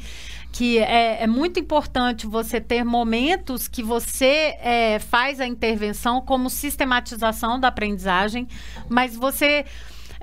que 0.54 0.78
é, 0.78 1.24
é, 1.24 1.26
muito 1.26 1.58
importante 1.58 2.28
você 2.28 2.60
ter 2.60 2.84
momentos 2.84 3.66
que 3.66 3.82
você 3.82 4.56
é, 4.60 5.00
faz 5.00 5.40
a 5.40 5.46
intervenção 5.48 6.20
como 6.20 6.48
sistematização 6.48 7.58
da 7.58 7.66
aprendizagem, 7.66 8.46
mas 8.88 9.16
você 9.16 9.64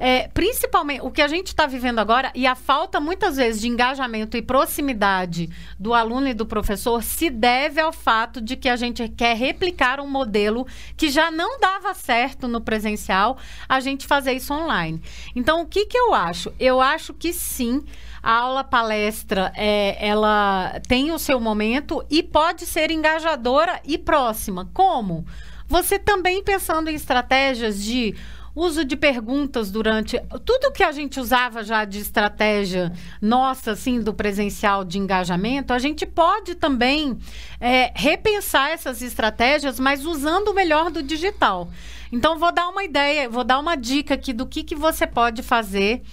é, 0.04 0.28
principalmente 0.30 1.02
o 1.04 1.12
que 1.12 1.22
a 1.22 1.28
gente 1.28 1.50
está 1.50 1.68
vivendo 1.68 2.00
agora 2.00 2.32
e 2.34 2.48
a 2.48 2.56
falta 2.56 3.00
muitas 3.00 3.38
vezes 3.38 3.62
de 3.62 3.68
engajamento 3.68 4.36
e 4.36 4.42
proximidade 4.42 5.48
do 5.80 5.94
aluno 5.94 6.28
e 6.28 6.34
do 6.34 6.44
professor 6.44 7.04
se 7.04 7.30
deve 7.30 7.80
ao 7.80 7.94
fato 7.94 8.42
de 8.42 8.56
que 8.56 8.68
a 8.68 8.76
gente 8.76 9.08
quer 9.10 9.38
replicar 9.38 10.00
um 10.00 10.10
modelo 10.10 10.66
que 10.98 11.12
já 11.12 11.30
não 11.30 11.60
dava 11.60 11.94
certo 11.94 12.48
no 12.48 12.60
presencial, 12.60 13.38
a 13.70 13.80
gente 13.80 14.08
fazer 14.08 14.34
isso 14.34 14.52
online. 14.52 15.00
Então, 15.36 15.62
o 15.62 15.68
que, 15.68 15.86
que 15.86 15.98
eu 16.00 16.16
acho? 16.16 16.52
Eu 16.60 16.82
acho 16.82 17.14
que 17.14 17.32
sim. 17.32 17.84
A 18.24 18.34
aula 18.34 18.64
palestra, 18.64 19.52
é, 19.56 19.98
ela 20.00 20.80
tem 20.88 21.12
o 21.12 21.20
seu 21.20 21.40
momento 21.40 22.04
e 22.10 22.24
pode 22.24 22.66
ser 22.66 22.90
engajadora 22.90 23.80
e 23.84 24.00
próxima. 24.00 24.68
Como? 24.74 25.26
Você 25.68 26.00
também 26.00 26.44
pensando 26.44 26.90
em 26.90 26.96
estratégias 26.96 27.84
de 27.84 28.16
uso 28.56 28.84
de 28.84 28.96
perguntas 28.96 29.72
durante 29.72 30.20
tudo 30.46 30.72
que 30.72 30.84
a 30.84 30.92
gente 30.92 31.20
usava 31.20 31.64
já 31.64 31.86
de 31.86 32.00
estratégia 32.00 32.92
nossa, 33.22 33.72
assim, 33.72 34.02
do 34.02 34.14
presencial 34.14 34.84
de 34.84 34.98
engajamento, 34.98 35.74
a 35.74 35.80
gente 35.80 36.06
pode 36.06 36.56
também 36.56 37.18
é, 37.60 37.92
repensar 37.96 38.72
essas 38.72 39.02
estratégias, 39.02 39.80
mas 39.80 40.06
usando 40.06 40.50
o 40.50 40.54
melhor 40.54 40.92
do 40.92 41.02
digital. 41.02 41.70
Então, 42.12 42.38
vou 42.38 42.52
dar 42.52 42.68
uma 42.68 42.84
ideia, 42.84 43.30
vou 43.30 43.44
dar 43.44 43.58
uma 43.60 43.76
dica 43.76 44.16
aqui 44.16 44.34
do 44.34 44.46
que, 44.46 44.64
que 44.64 44.76
você 44.76 45.08
pode 45.08 45.42
fazer. 45.42 46.04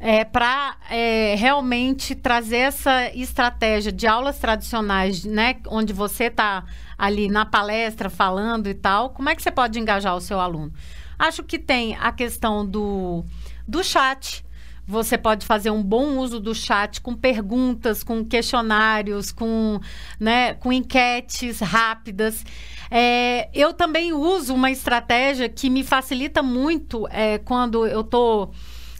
É, 0.00 0.24
para 0.24 0.76
é, 0.90 1.34
realmente 1.38 2.14
trazer 2.14 2.56
essa 2.58 3.10
estratégia 3.14 3.90
de 3.90 4.06
aulas 4.06 4.38
tradicionais, 4.38 5.24
né, 5.24 5.56
onde 5.68 5.94
você 5.94 6.24
está 6.24 6.64
ali 6.98 7.28
na 7.28 7.46
palestra 7.46 8.10
falando 8.10 8.68
e 8.68 8.74
tal, 8.74 9.10
como 9.10 9.30
é 9.30 9.36
que 9.36 9.42
você 9.42 9.52
pode 9.52 9.78
engajar 9.78 10.14
o 10.14 10.20
seu 10.20 10.40
aluno? 10.40 10.72
Acho 11.18 11.42
que 11.42 11.58
tem 11.58 11.96
a 11.96 12.12
questão 12.12 12.66
do, 12.66 13.24
do 13.66 13.82
chat. 13.82 14.44
Você 14.86 15.16
pode 15.16 15.46
fazer 15.46 15.70
um 15.70 15.82
bom 15.82 16.18
uso 16.18 16.38
do 16.38 16.54
chat 16.54 17.00
com 17.00 17.14
perguntas, 17.14 18.02
com 18.02 18.22
questionários, 18.24 19.32
com, 19.32 19.80
né, 20.20 20.54
com 20.54 20.70
enquetes 20.72 21.60
rápidas. 21.60 22.44
É, 22.90 23.48
eu 23.54 23.72
também 23.72 24.12
uso 24.12 24.54
uma 24.54 24.70
estratégia 24.70 25.48
que 25.48 25.70
me 25.70 25.82
facilita 25.82 26.42
muito 26.42 27.08
é, 27.10 27.38
quando 27.38 27.86
eu 27.86 28.04
tô 28.04 28.50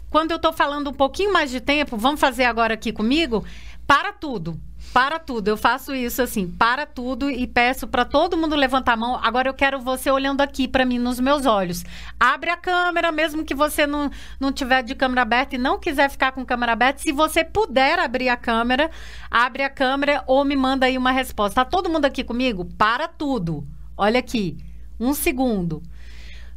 quando 0.09 0.31
eu 0.31 0.37
estou 0.37 0.53
falando 0.53 0.89
um 0.89 0.93
pouquinho 0.93 1.33
mais 1.33 1.51
de 1.51 1.59
tempo. 1.59 1.97
Vamos 1.97 2.21
fazer 2.21 2.45
agora 2.45 2.73
aqui 2.73 2.91
comigo? 2.91 3.43
Para 3.85 4.13
tudo 4.13 4.59
para 4.95 5.19
tudo. 5.19 5.49
Eu 5.49 5.57
faço 5.57 5.93
isso 5.93 6.21
assim, 6.21 6.47
para 6.47 6.85
tudo 6.85 7.29
e 7.29 7.45
peço 7.45 7.85
para 7.85 8.05
todo 8.05 8.37
mundo 8.37 8.55
levantar 8.55 8.93
a 8.93 8.95
mão. 8.95 9.19
Agora 9.21 9.49
eu 9.49 9.53
quero 9.53 9.77
você 9.81 10.09
olhando 10.09 10.39
aqui 10.39 10.69
para 10.69 10.85
mim 10.85 10.97
nos 10.97 11.19
meus 11.19 11.45
olhos. 11.45 11.83
Abre 12.17 12.49
a 12.49 12.55
câmera, 12.55 13.11
mesmo 13.11 13.43
que 13.43 13.53
você 13.53 13.85
não, 13.85 14.09
não 14.39 14.53
tiver 14.53 14.83
de 14.83 14.95
câmera 14.95 15.23
aberta 15.23 15.55
e 15.55 15.57
não 15.57 15.77
quiser 15.77 16.09
ficar 16.09 16.31
com 16.31 16.45
câmera 16.45 16.71
aberta, 16.71 17.01
se 17.01 17.11
você 17.11 17.43
puder 17.43 17.99
abrir 17.99 18.29
a 18.29 18.37
câmera, 18.37 18.89
abre 19.29 19.63
a 19.63 19.69
câmera 19.69 20.23
ou 20.27 20.45
me 20.45 20.55
manda 20.55 20.85
aí 20.85 20.97
uma 20.97 21.11
resposta. 21.11 21.65
Tá 21.65 21.69
todo 21.69 21.89
mundo 21.89 22.05
aqui 22.05 22.23
comigo? 22.23 22.63
Para 22.77 23.05
tudo. 23.05 23.67
Olha 23.97 24.19
aqui. 24.19 24.55
Um 24.97 25.13
segundo. 25.13 25.83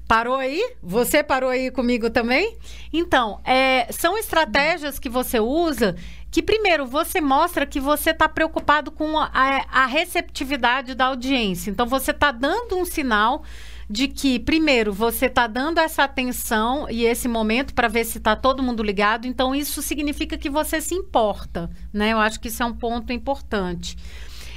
Parou 0.09 0.37
aí? 0.37 0.73
Você 0.83 1.23
parou 1.23 1.51
aí 1.51 1.71
comigo 1.71 2.09
também? 2.09 2.57
Então, 2.91 3.43
é, 3.45 3.93
são 3.93 4.17
estratégias 4.17 4.99
que 4.99 5.11
você 5.11 5.39
usa 5.39 5.97
que, 6.31 6.43
primeiro, 6.43 6.87
você 6.87 7.21
mostra 7.21 7.67
que 7.67 7.79
você 7.79 8.11
está 8.11 8.27
preocupado 8.27 8.91
com 8.91 9.19
a, 9.19 9.31
a, 9.71 9.85
receptividade 9.85 10.95
da 10.95 11.07
audiência. 11.07 11.71
Então, 11.71 11.87
você 11.87 12.13
está 12.13 12.33
dando 12.33 12.79
um 12.79 12.87
sinal 12.87 13.45
de 13.89 14.09
que, 14.09 14.39
primeiro, 14.39 14.95
você 14.95 15.27
está 15.27 15.47
dando 15.47 15.77
essa 15.77 16.05
atenção 16.05 16.87
e 16.89 17.05
esse 17.05 17.29
momento 17.29 17.75
para 17.75 17.87
ver 17.87 18.05
se 18.05 18.17
está 18.17 18.35
todo 18.35 18.63
mundo 18.63 18.83
ligado. 18.83 19.27
Então, 19.27 19.55
isso 19.55 19.83
significa 19.83 20.39
que 20.39 20.49
você 20.49 20.81
se 20.81 20.95
importa, 20.95 21.71
né? 21.93 22.15
Eu 22.15 22.19
acho 22.19 22.41
que 22.41 22.49
isso 22.49 22.63
é 22.63 22.67
um 22.67 22.75
ponto 22.75 23.13
importante. 23.13 23.95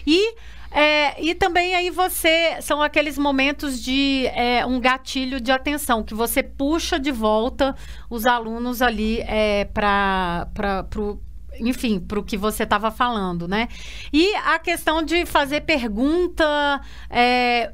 E 0.07 0.33
é, 0.71 1.21
e 1.21 1.35
também 1.35 1.75
aí 1.75 1.89
você 1.89 2.61
são 2.61 2.81
aqueles 2.81 3.17
momentos 3.17 3.81
de 3.81 4.25
é, 4.27 4.65
um 4.65 4.79
gatilho 4.79 5.41
de 5.41 5.51
atenção 5.51 6.01
que 6.01 6.13
você 6.13 6.41
puxa 6.41 6.97
de 6.97 7.11
volta 7.11 7.75
os 8.09 8.25
alunos 8.25 8.81
ali 8.81 9.19
é, 9.21 9.65
para 9.65 10.47
enfim, 11.59 11.99
para 11.99 12.19
o 12.19 12.23
que 12.23 12.37
você 12.37 12.63
estava 12.63 12.89
falando, 12.89 13.47
né? 13.47 13.67
E 14.11 14.33
a 14.35 14.57
questão 14.57 15.03
de 15.03 15.25
fazer 15.25 15.61
pergunta. 15.61 16.81
É, 17.09 17.71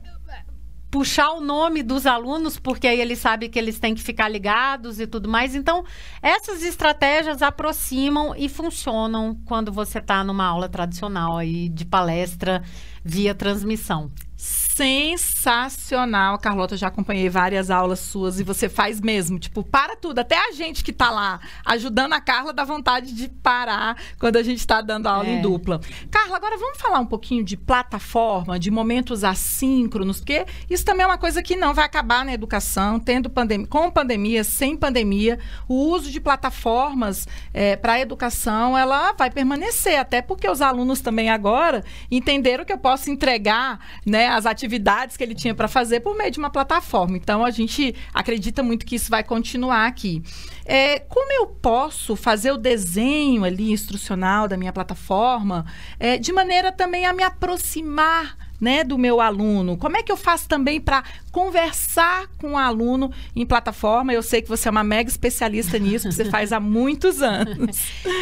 puxar 0.97 1.29
o 1.33 1.39
nome 1.39 1.83
dos 1.83 2.07
alunos, 2.07 2.57
porque 2.57 2.87
aí 2.87 2.99
ele 2.99 3.15
sabe 3.15 3.49
que 3.49 3.59
eles 3.59 3.77
têm 3.77 3.93
que 3.93 4.01
ficar 4.01 4.27
ligados 4.27 4.99
e 4.99 5.05
tudo 5.05 5.29
mais. 5.29 5.53
Então, 5.53 5.85
essas 6.23 6.63
estratégias 6.63 7.43
aproximam 7.43 8.33
e 8.35 8.49
funcionam 8.49 9.39
quando 9.45 9.71
você 9.71 9.99
está 9.99 10.23
numa 10.23 10.43
aula 10.43 10.67
tradicional 10.67 11.37
aí 11.37 11.69
de 11.69 11.85
palestra 11.85 12.63
via 13.05 13.35
transmissão 13.35 14.11
sensacional, 14.37 16.37
Carlota. 16.37 16.77
Já 16.77 16.87
acompanhei 16.87 17.27
várias 17.27 17.71
aulas 17.71 17.99
suas 17.99 18.39
e 18.39 18.43
você 18.43 18.69
faz 18.69 19.01
mesmo. 19.01 19.39
Tipo, 19.39 19.63
para 19.63 19.95
tudo. 19.95 20.19
Até 20.19 20.37
a 20.37 20.51
gente 20.51 20.83
que 20.83 20.93
tá 20.93 21.09
lá 21.09 21.39
ajudando 21.65 22.13
a 22.13 22.21
Carla 22.21 22.53
dá 22.53 22.63
vontade 22.63 23.13
de 23.13 23.27
parar 23.27 23.97
quando 24.19 24.37
a 24.37 24.43
gente 24.43 24.59
está 24.59 24.79
dando 24.81 25.07
aula 25.07 25.27
é. 25.27 25.33
em 25.33 25.41
dupla. 25.41 25.81
Carla, 26.11 26.35
agora 26.35 26.57
vamos 26.57 26.79
falar 26.79 26.99
um 26.99 27.07
pouquinho 27.07 27.43
de 27.43 27.57
plataforma, 27.57 28.59
de 28.59 28.69
momentos 28.69 29.23
assíncronos, 29.23 30.19
porque 30.19 30.45
isso 30.69 30.85
também 30.85 31.03
é 31.03 31.07
uma 31.07 31.17
coisa 31.17 31.41
que 31.41 31.55
não 31.55 31.73
vai 31.73 31.85
acabar 31.85 32.23
na 32.23 32.33
educação, 32.33 32.99
tendo 32.99 33.31
pandemia, 33.31 33.65
com 33.65 33.89
pandemia, 33.89 34.43
sem 34.43 34.77
pandemia. 34.77 35.39
O 35.67 35.73
uso 35.73 36.11
de 36.11 36.19
plataformas 36.19 37.27
é, 37.51 37.75
para 37.75 37.93
a 37.93 37.99
educação, 37.99 38.77
ela 38.77 39.13
vai 39.13 39.31
permanecer, 39.31 39.99
até 39.99 40.21
porque 40.21 40.47
os 40.47 40.61
alunos 40.61 41.01
também 41.01 41.31
agora 41.31 41.83
entenderam 42.11 42.63
que 42.63 42.73
eu 42.73 42.77
posso 42.77 43.09
entregar 43.09 43.79
né, 44.05 44.26
as 44.27 44.45
atividades 44.45 45.17
que 45.17 45.23
ele 45.23 45.35
tinha 45.35 45.53
para 45.53 45.67
fazer 45.67 45.99
por 45.99 46.15
meio 46.15 46.31
de 46.31 46.39
uma 46.39 46.49
plataforma. 46.49 47.17
Então, 47.17 47.43
a 47.43 47.51
gente 47.51 47.95
acredita 48.13 48.61
muito 48.63 48.85
que 48.85 48.95
isso 48.95 49.09
vai 49.09 49.23
continuar 49.23 49.87
aqui. 49.87 50.21
É, 50.65 50.99
como 50.99 51.31
eu 51.31 51.47
posso 51.47 52.15
fazer 52.15 52.51
o 52.51 52.57
desenho 52.57 53.43
ali 53.43 53.71
instrucional 53.71 54.47
da 54.47 54.57
minha 54.57 54.73
plataforma 54.73 55.65
é, 55.99 56.17
de 56.17 56.31
maneira 56.31 56.71
também 56.71 57.05
a 57.05 57.13
me 57.13 57.23
aproximar 57.23 58.46
né, 58.59 58.83
do 58.83 58.97
meu 58.97 59.21
aluno? 59.21 59.77
Como 59.77 59.97
é 59.97 60.03
que 60.03 60.11
eu 60.11 60.17
faço 60.17 60.47
também 60.47 60.81
para 60.81 61.03
conversar 61.31 62.27
com 62.37 62.53
o 62.53 62.57
aluno 62.57 63.11
em 63.35 63.45
plataforma? 63.45 64.13
Eu 64.13 64.23
sei 64.23 64.41
que 64.41 64.49
você 64.49 64.67
é 64.67 64.71
uma 64.71 64.83
mega 64.83 65.09
especialista 65.09 65.77
nisso, 65.77 66.11
você 66.11 66.25
faz 66.29 66.51
há 66.51 66.59
muitos 66.59 67.21
anos. 67.21 67.77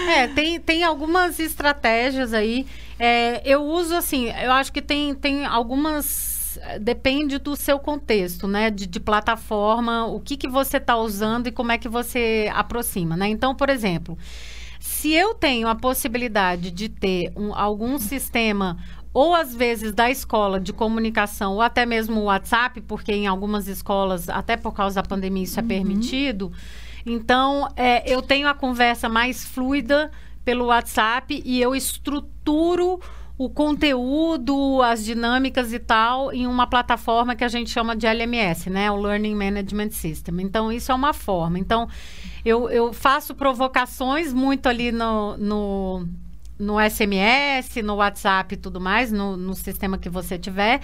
É, 0.09 0.27
tem, 0.27 0.59
tem 0.59 0.83
algumas 0.83 1.39
estratégias 1.39 2.33
aí. 2.33 2.65
É, 2.99 3.41
eu 3.45 3.63
uso 3.63 3.95
assim, 3.95 4.29
eu 4.41 4.51
acho 4.51 4.71
que 4.71 4.81
tem, 4.81 5.13
tem 5.13 5.45
algumas 5.45 6.35
depende 6.79 7.37
do 7.37 7.55
seu 7.55 7.79
contexto, 7.79 8.47
né? 8.47 8.69
De, 8.69 8.87
de 8.87 8.99
plataforma, 8.99 10.05
o 10.05 10.19
que, 10.19 10.37
que 10.37 10.47
você 10.47 10.77
está 10.77 10.95
usando 10.95 11.47
e 11.47 11.51
como 11.51 11.71
é 11.71 11.77
que 11.77 11.89
você 11.89 12.49
aproxima, 12.53 13.17
né? 13.17 13.27
Então, 13.27 13.53
por 13.53 13.69
exemplo, 13.69 14.17
se 14.79 15.11
eu 15.11 15.33
tenho 15.33 15.67
a 15.67 15.75
possibilidade 15.75 16.71
de 16.71 16.89
ter 16.89 17.31
um, 17.35 17.53
algum 17.53 17.97
sistema 17.99 18.77
ou 19.15 19.33
às 19.33 19.55
vezes 19.55 19.93
da 19.93 20.11
escola 20.11 20.59
de 20.59 20.73
comunicação, 20.73 21.53
ou 21.53 21.61
até 21.61 21.85
mesmo 21.85 22.19
o 22.19 22.23
WhatsApp, 22.25 22.81
porque 22.81 23.13
em 23.13 23.27
algumas 23.27 23.65
escolas, 23.69 24.27
até 24.27 24.57
por 24.57 24.73
causa 24.73 25.01
da 25.01 25.07
pandemia, 25.07 25.43
isso 25.43 25.57
é 25.57 25.63
uhum. 25.63 25.69
é 25.69 25.73
permitido. 25.73 26.51
Então, 27.05 27.69
é, 27.77 28.13
eu 28.13 28.21
tenho 28.21 28.45
a 28.45 28.53
conversa 28.53 29.07
mais 29.07 29.45
fluida 29.45 30.11
pelo 30.43 30.65
WhatsApp 30.65 31.41
e 31.45 31.61
eu 31.61 31.73
estruturo 31.73 32.99
o 33.37 33.49
conteúdo, 33.49 34.81
as 34.81 35.05
dinâmicas 35.05 35.71
e 35.71 35.79
tal 35.79 36.33
em 36.33 36.45
uma 36.45 36.67
plataforma 36.67 37.37
que 37.37 37.43
a 37.45 37.47
gente 37.47 37.69
chama 37.69 37.95
de 37.95 38.05
LMS, 38.05 38.69
né? 38.69 38.91
O 38.91 38.97
Learning 38.97 39.33
Management 39.35 39.91
System. 39.91 40.41
Então, 40.41 40.69
isso 40.69 40.91
é 40.91 40.95
uma 40.95 41.13
forma. 41.13 41.57
Então, 41.57 41.87
eu, 42.43 42.69
eu 42.69 42.91
faço 42.91 43.33
provocações 43.33 44.33
muito 44.33 44.67
ali 44.67 44.91
no, 44.91 45.37
no, 45.37 46.05
no 46.57 46.75
SMS, 46.79 47.81
no 47.83 47.95
WhatsApp 47.95 48.53
e 48.53 48.57
tudo 48.57 48.79
mais, 48.79 49.11
no, 49.11 49.35
no 49.35 49.53
sistema 49.55 49.97
que 49.97 50.09
você 50.09 50.37
tiver. 50.37 50.81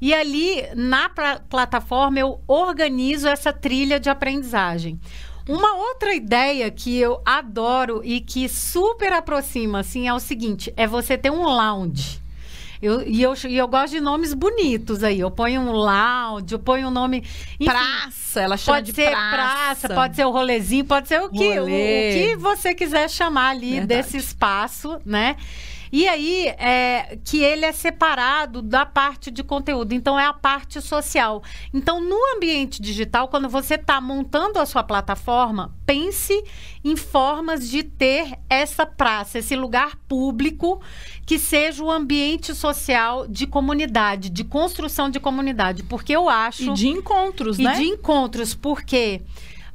E 0.00 0.12
ali, 0.12 0.62
na 0.74 1.10
plataforma, 1.48 2.18
eu 2.18 2.40
organizo 2.46 3.28
essa 3.28 3.52
trilha 3.52 3.98
de 3.98 4.10
aprendizagem. 4.10 5.00
Uma 5.48 5.76
outra 5.76 6.14
ideia 6.14 6.70
que 6.70 6.98
eu 6.98 7.20
adoro 7.24 8.00
e 8.02 8.20
que 8.20 8.48
super 8.48 9.12
aproxima, 9.12 9.80
assim, 9.80 10.08
é 10.08 10.14
o 10.14 10.20
seguinte: 10.20 10.72
é 10.76 10.86
você 10.86 11.18
ter 11.18 11.30
um 11.30 11.42
lounge. 11.42 12.23
Eu, 12.84 13.02
e, 13.06 13.22
eu, 13.22 13.32
e 13.48 13.56
eu 13.56 13.66
gosto 13.66 13.94
de 13.94 14.00
nomes 14.00 14.34
bonitos 14.34 15.02
aí. 15.02 15.18
Eu 15.18 15.30
ponho 15.30 15.62
um 15.62 15.72
lounge, 15.72 16.52
eu 16.52 16.58
ponho 16.58 16.88
um 16.88 16.90
nome. 16.90 17.24
Enfim, 17.58 17.64
praça, 17.64 18.42
ela 18.42 18.58
chama 18.58 18.76
pode 18.76 18.92
de 18.92 18.96
ser 18.96 19.10
praça. 19.10 19.34
praça. 19.34 19.88
Pode 19.88 20.16
ser 20.16 20.26
o 20.26 20.30
rolezinho, 20.30 20.84
pode 20.84 21.08
ser 21.08 21.22
o 21.22 21.30
que, 21.30 21.58
o, 21.58 21.64
o, 21.64 21.66
que 21.66 22.36
você 22.36 22.74
quiser 22.74 23.08
chamar 23.08 23.52
ali 23.52 23.76
Verdade. 23.76 24.02
desse 24.02 24.18
espaço, 24.18 25.00
né? 25.02 25.36
E 25.94 26.08
aí, 26.08 26.48
é, 26.58 27.16
que 27.22 27.38
ele 27.38 27.64
é 27.64 27.70
separado 27.70 28.60
da 28.60 28.84
parte 28.84 29.30
de 29.30 29.44
conteúdo. 29.44 29.92
Então, 29.92 30.18
é 30.18 30.26
a 30.26 30.32
parte 30.32 30.80
social. 30.80 31.40
Então, 31.72 32.00
no 32.00 32.18
ambiente 32.34 32.82
digital, 32.82 33.28
quando 33.28 33.48
você 33.48 33.76
está 33.76 34.00
montando 34.00 34.58
a 34.58 34.66
sua 34.66 34.82
plataforma, 34.82 35.72
pense 35.86 36.34
em 36.82 36.96
formas 36.96 37.70
de 37.70 37.84
ter 37.84 38.36
essa 38.50 38.84
praça, 38.84 39.38
esse 39.38 39.54
lugar 39.54 39.94
público 40.08 40.82
que 41.24 41.38
seja 41.38 41.84
o 41.84 41.92
ambiente 41.92 42.56
social 42.56 43.28
de 43.28 43.46
comunidade, 43.46 44.30
de 44.30 44.42
construção 44.42 45.08
de 45.08 45.20
comunidade. 45.20 45.84
Porque 45.84 46.12
eu 46.12 46.28
acho. 46.28 46.72
E 46.72 46.74
de 46.74 46.88
encontros, 46.88 47.56
e 47.56 47.62
né? 47.62 47.72
E 47.72 47.76
de 47.76 47.84
encontros, 47.84 48.52
porque. 48.52 49.22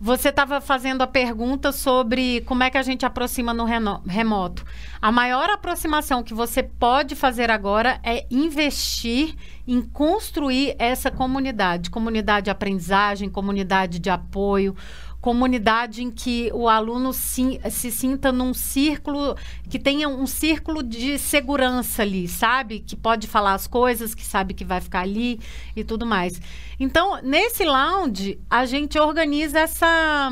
Você 0.01 0.29
estava 0.29 0.61
fazendo 0.61 1.01
a 1.01 1.07
pergunta 1.07 1.73
sobre 1.73 2.39
como 2.41 2.63
é 2.63 2.69
que 2.69 2.77
a 2.77 2.81
gente 2.81 3.05
aproxima 3.05 3.53
no 3.53 3.65
remoto. 3.65 4.65
A 5.01 5.11
maior 5.11 5.49
aproximação 5.49 6.23
que 6.23 6.33
você 6.33 6.63
pode 6.63 7.17
fazer 7.17 7.51
agora 7.51 7.99
é 8.01 8.25
investir 8.31 9.35
em 9.67 9.81
construir 9.81 10.73
essa 10.79 11.11
comunidade 11.11 11.89
comunidade 11.89 12.45
de 12.45 12.49
aprendizagem, 12.49 13.29
comunidade 13.29 13.99
de 13.99 14.09
apoio 14.09 14.73
comunidade 15.21 16.01
em 16.01 16.09
que 16.09 16.49
o 16.53 16.69
aluno 16.69 17.11
se, 17.11 17.59
se 17.69 17.91
sinta 17.91 18.31
num 18.31 18.53
círculo, 18.53 19.35
que 19.69 19.77
tenha 19.77 20.07
um 20.07 20.25
círculo 20.25 20.81
de 20.81 21.17
segurança 21.17 22.01
ali, 22.01 22.27
sabe? 22.27 22.79
Que 22.79 22.95
pode 22.95 23.27
falar 23.27 23.53
as 23.53 23.67
coisas, 23.67 24.15
que 24.15 24.25
sabe 24.25 24.53
que 24.53 24.63
vai 24.63 24.79
ficar 24.79 25.01
ali 25.01 25.39
e 25.75 25.83
tudo 25.83 26.05
mais. 26.05 26.41
Então, 26.79 27.19
nesse 27.21 27.65
lounge, 27.65 28.39
a 28.49 28.65
gente 28.65 28.97
organiza 28.97 29.59
essa 29.59 30.31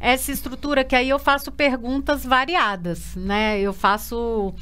essa 0.00 0.30
estrutura 0.30 0.84
que 0.84 0.94
aí 0.94 1.08
eu 1.08 1.18
faço 1.18 1.50
perguntas 1.50 2.24
variadas, 2.24 3.16
né? 3.16 3.58
Eu 3.60 3.72
faço 3.72 4.54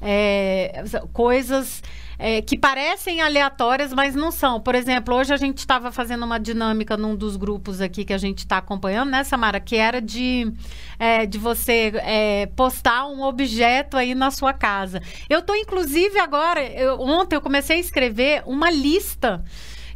é, 0.00 0.82
coisas 1.12 1.82
é, 2.22 2.42
que 2.42 2.56
parecem 2.56 3.22
aleatórias, 3.22 3.94
mas 3.94 4.14
não 4.14 4.30
são. 4.30 4.60
Por 4.60 4.74
exemplo, 4.74 5.14
hoje 5.14 5.32
a 5.32 5.38
gente 5.38 5.56
estava 5.56 5.90
fazendo 5.90 6.22
uma 6.22 6.38
dinâmica 6.38 6.94
num 6.94 7.16
dos 7.16 7.34
grupos 7.34 7.80
aqui 7.80 8.04
que 8.04 8.12
a 8.12 8.18
gente 8.18 8.40
está 8.40 8.58
acompanhando, 8.58 9.10
né, 9.10 9.24
Samara? 9.24 9.58
Que 9.58 9.76
era 9.76 10.02
de, 10.02 10.52
é, 10.98 11.24
de 11.24 11.38
você 11.38 11.90
é, 11.96 12.46
postar 12.54 13.06
um 13.06 13.22
objeto 13.22 13.96
aí 13.96 14.14
na 14.14 14.30
sua 14.30 14.52
casa. 14.52 15.00
Eu 15.30 15.38
estou, 15.38 15.56
inclusive, 15.56 16.18
agora, 16.18 16.62
eu, 16.62 17.00
ontem 17.00 17.36
eu 17.36 17.40
comecei 17.40 17.76
a 17.76 17.80
escrever 17.80 18.42
uma 18.44 18.70
lista 18.70 19.42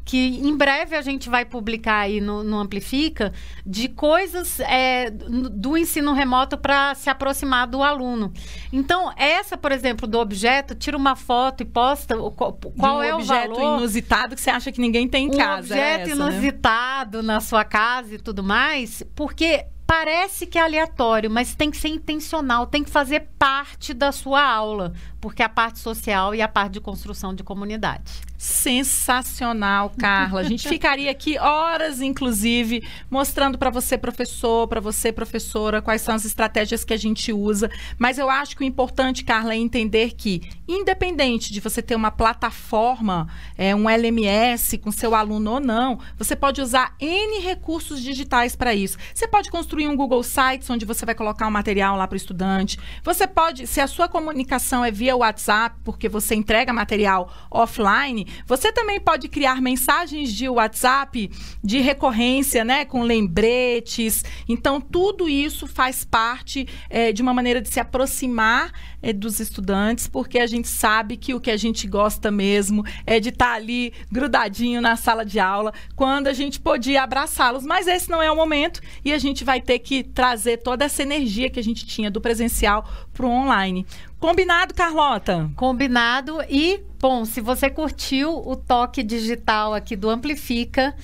que 0.04 0.38
em 0.46 0.54
breve 0.56 0.94
a 0.94 1.02
gente 1.02 1.30
vai 1.30 1.44
publicar 1.44 2.00
aí 2.00 2.20
no, 2.20 2.42
no 2.42 2.58
Amplifica, 2.58 3.32
de 3.64 3.88
coisas 3.88 4.60
é, 4.60 5.10
do 5.10 5.76
ensino 5.76 6.12
remoto 6.12 6.58
para 6.58 6.94
se 6.94 7.08
aproximar 7.08 7.66
do 7.66 7.82
aluno. 7.82 8.32
Então, 8.72 9.12
essa, 9.16 9.56
por 9.56 9.72
exemplo, 9.72 10.06
do 10.06 10.18
objeto, 10.18 10.74
tira 10.74 10.96
uma 10.96 11.16
foto 11.16 11.62
e 11.62 11.66
posta 11.66 12.16
qual, 12.16 12.52
qual 12.52 12.98
um 12.98 13.02
é 13.02 13.12
o 13.14 13.16
objeto 13.16 13.54
valor. 13.54 13.78
inusitado 13.78 14.34
que 14.34 14.40
você 14.42 14.50
acha 14.50 14.70
que 14.70 14.80
ninguém 14.80 15.08
tem 15.08 15.26
em 15.26 15.34
um 15.34 15.38
casa. 15.38 15.74
Um 15.74 15.78
objeto 15.78 16.10
essa, 16.10 16.24
né? 16.24 16.30
inusitado 16.30 17.22
né? 17.22 17.34
na 17.34 17.40
sua 17.40 17.64
casa 17.64 18.14
e 18.14 18.18
tudo 18.18 18.42
mais, 18.42 19.02
porque 19.14 19.66
parece 19.86 20.46
que 20.46 20.58
é 20.58 20.62
aleatório, 20.62 21.30
mas 21.30 21.54
tem 21.54 21.70
que 21.70 21.76
ser 21.76 21.88
intencional, 21.88 22.66
tem 22.66 22.82
que 22.82 22.90
fazer 22.90 23.28
parte 23.38 23.92
da 23.92 24.12
sua 24.12 24.42
aula, 24.42 24.92
porque 25.24 25.42
a 25.42 25.48
parte 25.48 25.78
social 25.78 26.34
e 26.34 26.42
a 26.42 26.46
parte 26.46 26.72
de 26.72 26.80
construção 26.82 27.34
de 27.34 27.42
comunidade. 27.42 28.20
Sensacional, 28.36 29.90
Carla. 29.96 30.40
A 30.40 30.44
gente 30.44 30.68
ficaria 30.68 31.10
aqui 31.10 31.38
horas, 31.38 32.02
inclusive, 32.02 32.86
mostrando 33.10 33.56
para 33.56 33.70
você, 33.70 33.96
professor, 33.96 34.68
para 34.68 34.80
você, 34.80 35.10
professora, 35.10 35.80
quais 35.80 36.02
são 36.02 36.14
as 36.14 36.26
estratégias 36.26 36.84
que 36.84 36.92
a 36.92 36.96
gente 36.98 37.32
usa. 37.32 37.70
Mas 37.96 38.18
eu 38.18 38.28
acho 38.28 38.54
que 38.54 38.62
o 38.62 38.66
importante, 38.66 39.24
Carla, 39.24 39.54
é 39.54 39.56
entender 39.56 40.12
que, 40.12 40.42
independente 40.68 41.50
de 41.50 41.58
você 41.58 41.80
ter 41.80 41.96
uma 41.96 42.10
plataforma, 42.10 43.26
é, 43.56 43.74
um 43.74 43.88
LMS 43.88 44.76
com 44.76 44.92
seu 44.92 45.14
aluno 45.14 45.52
ou 45.52 45.60
não, 45.60 45.98
você 46.18 46.36
pode 46.36 46.60
usar 46.60 46.94
N 47.00 47.40
recursos 47.40 48.02
digitais 48.02 48.54
para 48.54 48.74
isso. 48.74 48.98
Você 49.14 49.26
pode 49.26 49.50
construir 49.50 49.88
um 49.88 49.96
Google 49.96 50.22
Sites, 50.22 50.68
onde 50.68 50.84
você 50.84 51.06
vai 51.06 51.14
colocar 51.14 51.46
um 51.46 51.50
material 51.50 51.96
lá 51.96 52.06
para 52.06 52.14
o 52.14 52.18
estudante. 52.18 52.78
Você 53.02 53.26
pode, 53.26 53.66
se 53.66 53.80
a 53.80 53.86
sua 53.86 54.06
comunicação 54.06 54.84
é 54.84 54.90
via 54.90 55.13
seu 55.14 55.18
WhatsApp, 55.18 55.76
porque 55.84 56.08
você 56.08 56.34
entrega 56.34 56.72
material 56.72 57.32
offline, 57.50 58.26
você 58.46 58.72
também 58.72 58.98
pode 59.00 59.28
criar 59.28 59.60
mensagens 59.62 60.32
de 60.32 60.48
WhatsApp 60.48 61.30
de 61.62 61.80
recorrência, 61.80 62.64
né? 62.64 62.84
Com 62.84 63.02
lembretes. 63.02 64.24
Então, 64.48 64.80
tudo 64.80 65.28
isso 65.28 65.66
faz 65.66 66.04
parte 66.04 66.66
é, 66.90 67.12
de 67.12 67.22
uma 67.22 67.32
maneira 67.32 67.60
de 67.60 67.68
se 67.68 67.78
aproximar 67.78 68.72
é, 69.00 69.12
dos 69.12 69.38
estudantes, 69.38 70.08
porque 70.08 70.38
a 70.38 70.46
gente 70.46 70.66
sabe 70.66 71.16
que 71.16 71.34
o 71.34 71.40
que 71.40 71.50
a 71.50 71.56
gente 71.56 71.86
gosta 71.86 72.30
mesmo 72.30 72.84
é 73.06 73.20
de 73.20 73.28
estar 73.28 73.50
tá 73.50 73.54
ali 73.54 73.92
grudadinho 74.10 74.80
na 74.80 74.96
sala 74.96 75.24
de 75.24 75.38
aula, 75.38 75.72
quando 75.94 76.26
a 76.26 76.32
gente 76.32 76.58
podia 76.58 77.02
abraçá-los. 77.02 77.64
Mas 77.64 77.86
esse 77.86 78.10
não 78.10 78.20
é 78.20 78.30
o 78.30 78.36
momento 78.36 78.80
e 79.04 79.12
a 79.12 79.18
gente 79.18 79.44
vai 79.44 79.60
ter 79.60 79.78
que 79.78 80.02
trazer 80.02 80.58
toda 80.58 80.84
essa 80.84 81.02
energia 81.02 81.50
que 81.50 81.60
a 81.60 81.64
gente 81.64 81.86
tinha 81.86 82.10
do 82.10 82.20
presencial 82.20 82.88
para 83.12 83.26
o 83.26 83.30
online. 83.30 83.86
Combinado, 84.24 84.72
Carlota? 84.72 85.50
Combinado. 85.54 86.38
E, 86.48 86.82
bom, 86.98 87.26
se 87.26 87.42
você 87.42 87.68
curtiu 87.68 88.34
o 88.34 88.56
toque 88.56 89.02
digital 89.02 89.74
aqui 89.74 89.94
do 89.94 90.08
Amplifica, 90.08 90.96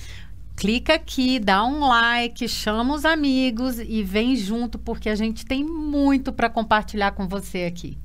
clica 0.57 0.95
aqui, 0.95 1.37
dá 1.37 1.63
um 1.63 1.81
like, 1.81 2.47
chama 2.47 2.95
os 2.95 3.05
amigos 3.05 3.77
e 3.77 4.01
vem 4.01 4.35
junto, 4.35 4.79
porque 4.79 5.07
a 5.07 5.13
gente 5.13 5.45
tem 5.45 5.63
muito 5.63 6.33
para 6.33 6.49
compartilhar 6.49 7.11
com 7.11 7.27
você 7.27 7.65
aqui. 7.65 7.95